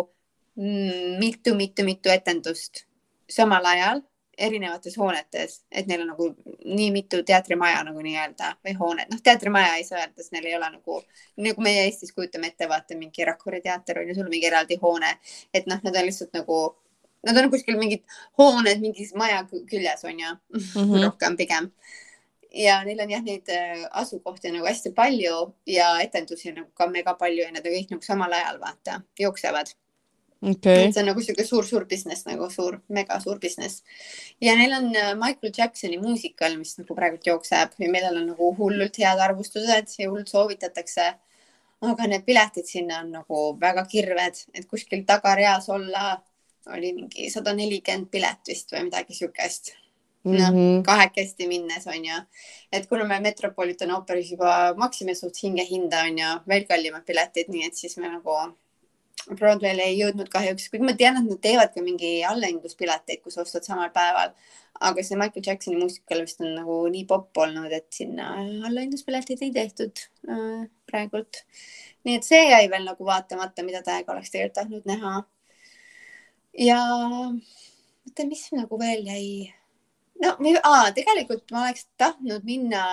[0.59, 2.83] mitu-mitu-mitu etendust
[3.29, 4.01] samal ajal
[4.39, 6.27] erinevates hoonetes, et neil on nagu
[6.65, 10.57] nii mitu teatrimaja nagu nii-öelda või hoonet, noh, teatrimaja ei saa öelda, sest neil ei
[10.57, 10.99] ole nagu,
[11.45, 14.79] nagu meie Eestis kujutame ette, vaata mingi Rakvere teater on ju, sul on mingi eraldi
[14.81, 15.15] hoone,
[15.53, 16.59] et noh, need on lihtsalt nagu,
[17.27, 18.05] nad on kuskil mingid
[18.39, 21.01] hooned mingis maja küljes on ju mm, -hmm.
[21.05, 21.71] rohkem pigem
[22.53, 27.13] ja neil on jah, neid äh, asukohti nagu hästi palju ja etendusi nagu ka mega
[27.13, 29.73] palju ja need on kõik nagu samal ajal vaata, jooksevad
[30.41, 30.91] okay..
[30.91, 33.83] see on nagu sihuke suur-suur business nagu suur, mega suur business.
[34.41, 38.53] ja neil on äh, Michael Jacksoni muusikal, mis nagu praegult jookseb ja millel on nagu
[38.59, 41.09] hullult head arvustused ja hullult soovitatakse.
[41.81, 46.17] aga need piletid sinna on nagu väga kirved, et kuskil tagareas olla
[46.75, 49.73] oli mingi sada nelikümmend pilet vist või midagi siukest
[50.23, 52.15] noh mm -hmm., kahekesti minnes on ju,
[52.71, 57.65] et kuna me Metropolitan ooperis juba maksime suht hingehinda on ju, veel kallimad piletid, nii
[57.67, 58.35] et siis me nagu
[59.27, 63.67] Broadway'le ei jõudnud kahjuks, kuigi ma tean, et nad teevad ka mingi allahindluspileteid, kus ostad
[63.67, 64.33] samal päeval.
[64.79, 69.51] aga see Michael Jacksoni muusikal vist on nagu nii popp olnud, et sinna allahindluspileteid ei
[69.51, 71.43] tehtud äh, praegult.
[72.07, 75.15] nii et see jäi veel nagu vaatamata, mida täiega oleks tegelikult tahtnud näha.
[76.69, 79.25] ja oota, mis nagu veel jäi
[80.23, 82.83] no aa, tegelikult ma oleks tahtnud minna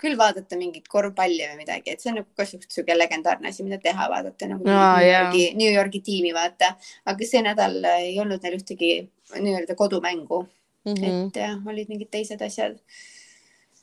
[0.00, 3.78] küll vaadata mingit korvpalli või midagi, et see on nagu ka sihuke legendaarne asi, mida
[3.82, 6.74] teha, vaadata nagu Aa, New, Yorgi, New Yorgi tiimi vaata,
[7.10, 8.92] aga see nädal ei olnud neil ühtegi
[9.34, 10.94] nii-öelda kodumängu mm.
[10.94, 11.26] -hmm.
[11.28, 12.78] et jah, olid mingid teised asjad.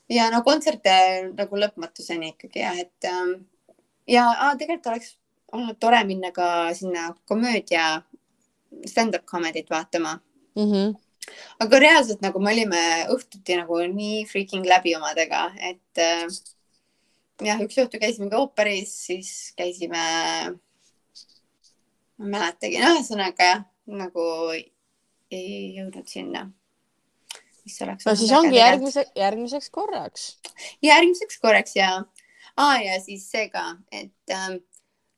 [0.10, 0.94] ja no kontserte
[1.34, 3.46] nagu lõpmatuseni ikkagi jah, et ähm,
[4.08, 5.16] ja aa, tegelikult oleks
[5.52, 8.02] olnud tore minna ka sinna komöödia
[8.86, 10.20] stand-up comedy't vaatama
[10.56, 10.68] mm.
[10.72, 11.11] -hmm
[11.62, 12.82] aga reaalselt nagu me olime
[13.14, 16.26] õhtuti nagu nii freaking läbi omadega, et äh,
[17.46, 20.06] jah, üks õhtu käisimegi ooperis, siis käisime,
[22.18, 23.62] ma ei mäletagi, no ühesõnaga jah,
[23.92, 24.26] nagu
[25.32, 26.48] ei jõudnud sinna.
[27.66, 28.06] mis oleks.
[28.08, 30.28] no siis ongi järgmise, järgmiseks korraks.
[30.82, 31.94] järgmiseks korraks ja
[32.58, 34.60] ah,, ja siis see ka, et ähm,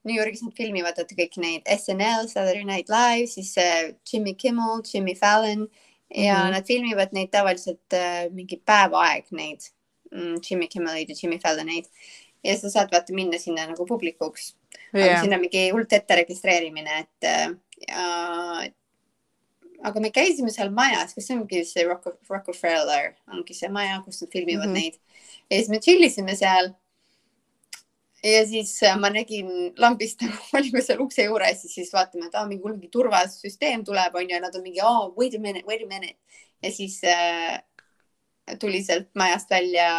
[0.04, 4.84] New Yorgis nad filmivad vaata kõik neid SNL, Saturday Night Live, siis äh, Jimmy Kimmel,
[4.84, 5.70] Jimmy Fallon
[6.10, 9.64] ja mm nad filmivad neid tavaliselt äh, mingi päev aeg neid
[10.12, 11.90] mm, Jimmy Kimmel'id ja Jimmy Fallon'eid
[12.44, 14.54] ja sa saad vaata minna sinna nagu publikuks.
[14.94, 15.22] Yeah..
[15.22, 17.50] sinna mingi hullult ette registreerimine, et äh,
[17.88, 18.68] ja,
[19.84, 24.32] aga me käisime seal majas, kas see ongi see Rockefeller ongi see maja, kus nad
[24.32, 24.80] filmivad mm -hmm.
[24.80, 25.00] neid.
[25.50, 26.74] Ja siis me chill isime seal
[28.24, 30.24] ja siis äh, ma nägin lambist,
[30.58, 34.42] olime seal ukse juures ja siis vaatame, et aa, mingi mingi turvasüsteem tuleb, onju, ja
[34.44, 36.18] nad on mingi, oh, wait a minute, wait a minute.
[36.64, 37.60] ja siis äh,
[38.60, 39.90] tuli sealt majast välja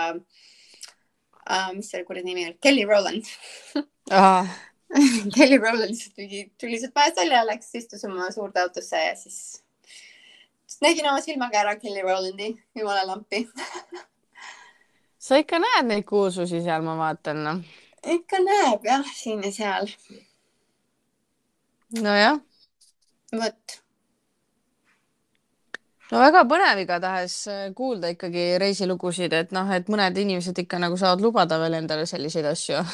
[1.50, 3.28] äh,, mis selle kuradi nimi oli, Kelly Rowland.
[5.34, 9.38] Kelly Rowland lihtsalt mingi tuli sealt majast välja, läks, istus oma suurde autosse ja siis,
[10.64, 13.44] siis nägin oma silmaga ära Kelly Rowlandi, jumala lampi.
[15.24, 17.64] Sa ikka näed neid kuulsusi seal, ma vaatan noh
[18.06, 19.88] ikka näeb jah, siin ja seal.
[22.00, 22.40] nojah.
[23.32, 23.78] vot.
[26.12, 30.98] no väga põnev igatahes äh, kuulda ikkagi reisilugusid, et noh, et mõned inimesed ikka nagu
[31.00, 32.82] saavad lubada veel endale selliseid asju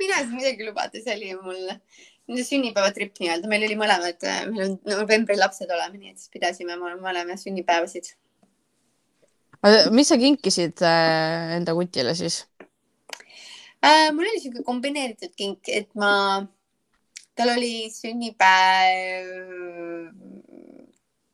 [0.00, 4.68] mina ei saa midagi lubada, see oli mul sünnipäevatripp nii-öelda, meil oli mõlemad, äh, meil
[4.68, 8.14] on novembri lapsed oleme, nii et siis pidasime mõlema sünnipäevasid.
[9.92, 12.44] mis sa kinkisid äh, enda kutile siis?
[13.84, 14.10] Äh,?
[14.12, 16.12] mul oli sihuke kombineeritud kink, et ma,
[17.36, 19.28] tal oli sünnipäev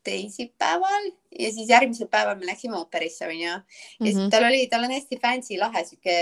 [0.04, 3.48] teisipäeval ja siis järgmisel päeval me läksime ooperisse onju.
[3.48, 3.60] ja
[4.02, 4.30] siis mm -hmm.
[4.30, 6.14] tal oli, tal on hästi fancy lahe sihuke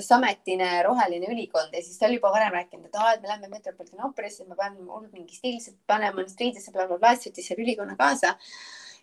[0.00, 3.48] sametine roheline ülikond ja siis ta oli juba varem rääkinud, et aa, et me lähme
[3.48, 7.62] Metropolitan ooperisse, ma pean hullult mingi stiilselt panema ennast riidesse bla,, blablabla, siis võttis selle
[7.62, 8.36] ülikonna kaasa.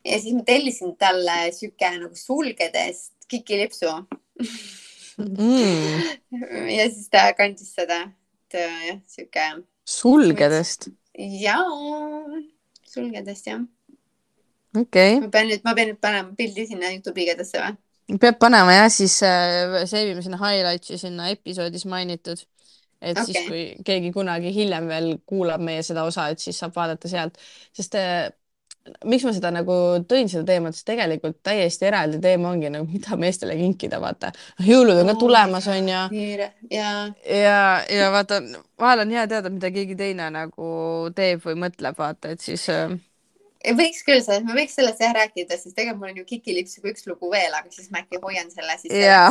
[0.05, 3.87] ja siis ma tellisin talle sihuke nagu sulgedest kikilipsu
[5.27, 6.01] mm.
[6.77, 8.03] ja siis ta kandis seda,
[8.47, 9.45] et äh, jah, sihuke.
[9.97, 10.89] sulgedest?
[11.17, 11.61] jaa,
[12.87, 13.63] sulgedest jah.
[14.75, 15.21] okei okay..
[15.23, 17.77] ma pean nüüd, ma pean nüüd panema pildi sinna Youtube'i igedesse või?
[18.21, 22.41] peab panema jah, siis äh, save ime sinna highlight'i sinna episoodis mainitud.
[23.01, 23.25] et okay.
[23.25, 27.39] siis, kui keegi kunagi hiljem veel kuulab meie seda osa, et siis saab vaadata sealt,
[27.73, 28.29] sest äh,
[29.05, 29.75] miks ma seda nagu
[30.09, 34.31] tõin, seda teemat, sest tegelikult täiesti eraldi teema ongi nagu, mida meestele kinkida, vaata.
[34.65, 35.91] jõulud on ka tulemas, onju.
[35.91, 37.61] ja, ja, ja,
[37.91, 38.41] ja vaata,
[38.81, 40.73] vahel on hea teada, mida keegi teine nagu
[41.15, 42.93] teeb või mõtleb, vaata, et siis äh,
[43.77, 47.05] võiks küll sellest, me võiks sellest jah rääkida, sest tegelikult mul on ju Kikilipsiga üks
[47.05, 48.95] lugu veel, aga siis ma äkki hoian selle siis.
[48.97, 49.29] jaa,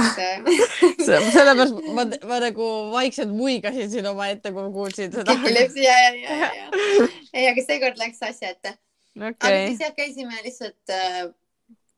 [1.34, 5.34] sellepärast ma, ma nagu vaikselt muigasin siin omaette, kui ma kuulsin seda.
[5.34, 6.86] Kikilipsi ja, ja, ja, ja.
[7.40, 8.76] ei, aga seekord läks asja ette
[9.16, 9.34] okay..
[9.40, 11.22] aga siis jah, käisime lihtsalt äh,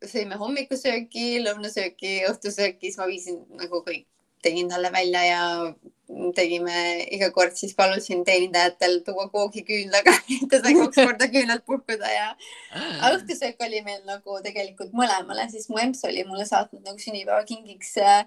[0.08, 4.06] sõime hommikusööki, lõunasööki, õhtusööki, siis ma viisin nagu kõik,
[4.42, 5.42] tegin talle välja ja
[6.36, 6.74] tegime
[7.14, 12.10] iga kord, siis palusin teenindajatel tuua koogi küünlaga, et ta sai kaks korda küünlalt puhkuda
[12.10, 12.28] ja
[13.12, 18.26] õhtusöök oli meil nagu tegelikult mõlemale, siis mu emps oli mulle saatnud nagu sünnipäevakingiks äh,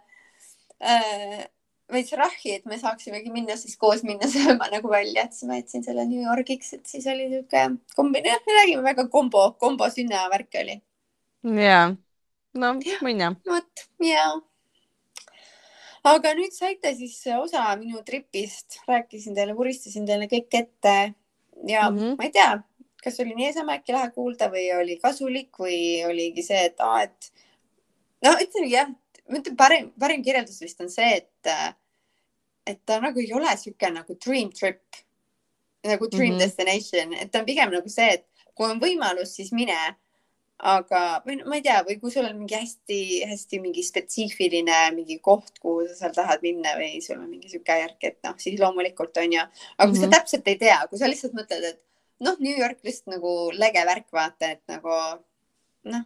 [0.82, 1.44] äh,
[1.92, 5.60] veits rahhi, et me saaksimegi minna siis koos minna sööma nagu välja, et siis ma
[5.60, 9.90] jätsin selle New Yorgiks, et siis oli niisugune kombi, noh, me räägime väga kombo, kombo
[9.94, 10.80] sünnavärk oli.
[11.62, 11.82] ja,
[12.58, 12.74] no
[13.06, 13.36] mõnna.
[13.46, 14.28] vot ja
[16.06, 20.96] aga nüüd saite siis osa minu tripist, rääkisin teile, vuristasin teile kõik ette
[21.68, 22.18] ja mm -hmm.
[22.18, 22.52] ma ei tea,
[23.04, 27.32] kas oli niisama äkki lahe kuulda või oli kasulik või oligi see, et aa, et
[28.26, 28.92] no ütlen jah,
[29.30, 31.30] ma ütlen parim, parim kirjeldus vist on see, et,
[32.66, 35.04] et ta nagu ei ole niisugune nagu dream trip
[35.86, 36.44] nagu dream mm -hmm.
[36.44, 38.26] destination, et ta on pigem nagu see, et
[38.56, 39.78] kui on võimalus, siis mine
[40.58, 45.60] aga, või ma ei tea, või kui sul on mingi hästi-hästi mingi spetsiifiline mingi koht,
[45.60, 49.18] kuhu sa seal tahad minna või sul on mingi sihuke järk, et noh, siis loomulikult
[49.18, 49.42] on ju.
[49.42, 50.02] aga kui mm -hmm.
[50.02, 50.16] sa mhm.
[50.16, 51.82] täpselt ei tea, kui sa lihtsalt mõtled, et
[52.20, 54.90] noh, New York lihtsalt nagu lege värk, vaata, et nagu
[55.84, 56.06] noh,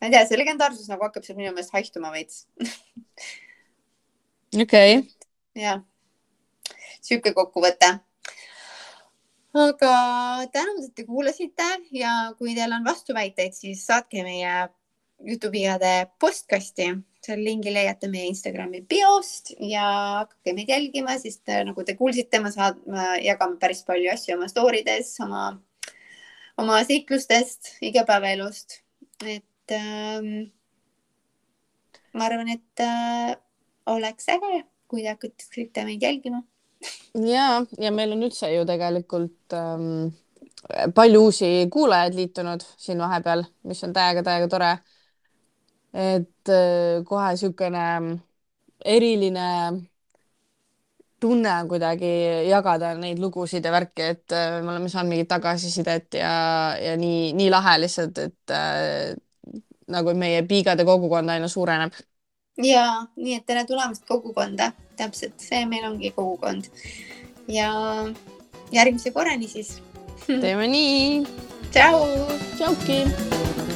[0.00, 2.46] ma ei tea, see legendaarsus nagu hakkab seal minu meelest haihtuma veits
[4.54, 4.98] okei.
[4.98, 5.02] Okay..
[5.54, 5.82] jah,
[7.00, 7.96] sihuke kokkuvõte.
[9.56, 9.92] Aga
[10.52, 11.66] tänud, et te kuulasite
[11.96, 14.66] ja kui teil on vastuväiteid, siis saatke meie
[15.24, 16.90] Jutupiade postkasti,
[17.24, 19.86] seal lingi leiate meie Instagrami biost ja
[20.20, 24.36] hakake meid jälgima, sest äh, nagu te kuulsite, ma saan, ma jagan päris palju asju
[24.36, 25.46] oma story des, oma,
[26.60, 28.82] oma seiklustest, igapäevaelust.
[29.24, 30.52] et ähm,
[32.12, 33.32] ma arvan, et äh,
[33.86, 36.42] oleks äge, kui te hakkaksite meid jälgima
[37.26, 37.48] ja,
[37.80, 40.12] ja meil on üldse ju tegelikult ähm,
[40.94, 44.76] palju uusi kuulajaid liitunud siin vahepeal, mis on täiega-täiega tore.
[45.96, 47.84] et äh, kohe niisugune
[48.84, 49.46] eriline
[51.20, 52.10] tunne on kuidagi
[52.50, 56.34] jagada neid lugusid ja värki, et äh, me oleme saanud mingit tagasisidet ja,
[56.82, 59.14] ja nii, nii lahe lihtsalt, et äh,
[59.88, 61.96] nagu meie piigade kogukond aina suureneb.
[62.62, 66.70] Ja nii, et tere tulemast kogukonda täpselt, see meil ongi kogukond.
[67.48, 67.72] ja
[68.72, 69.80] järgmise korrani siis.
[70.26, 71.26] teeme nii.
[71.70, 72.04] tšau.
[72.56, 73.75] tšauki.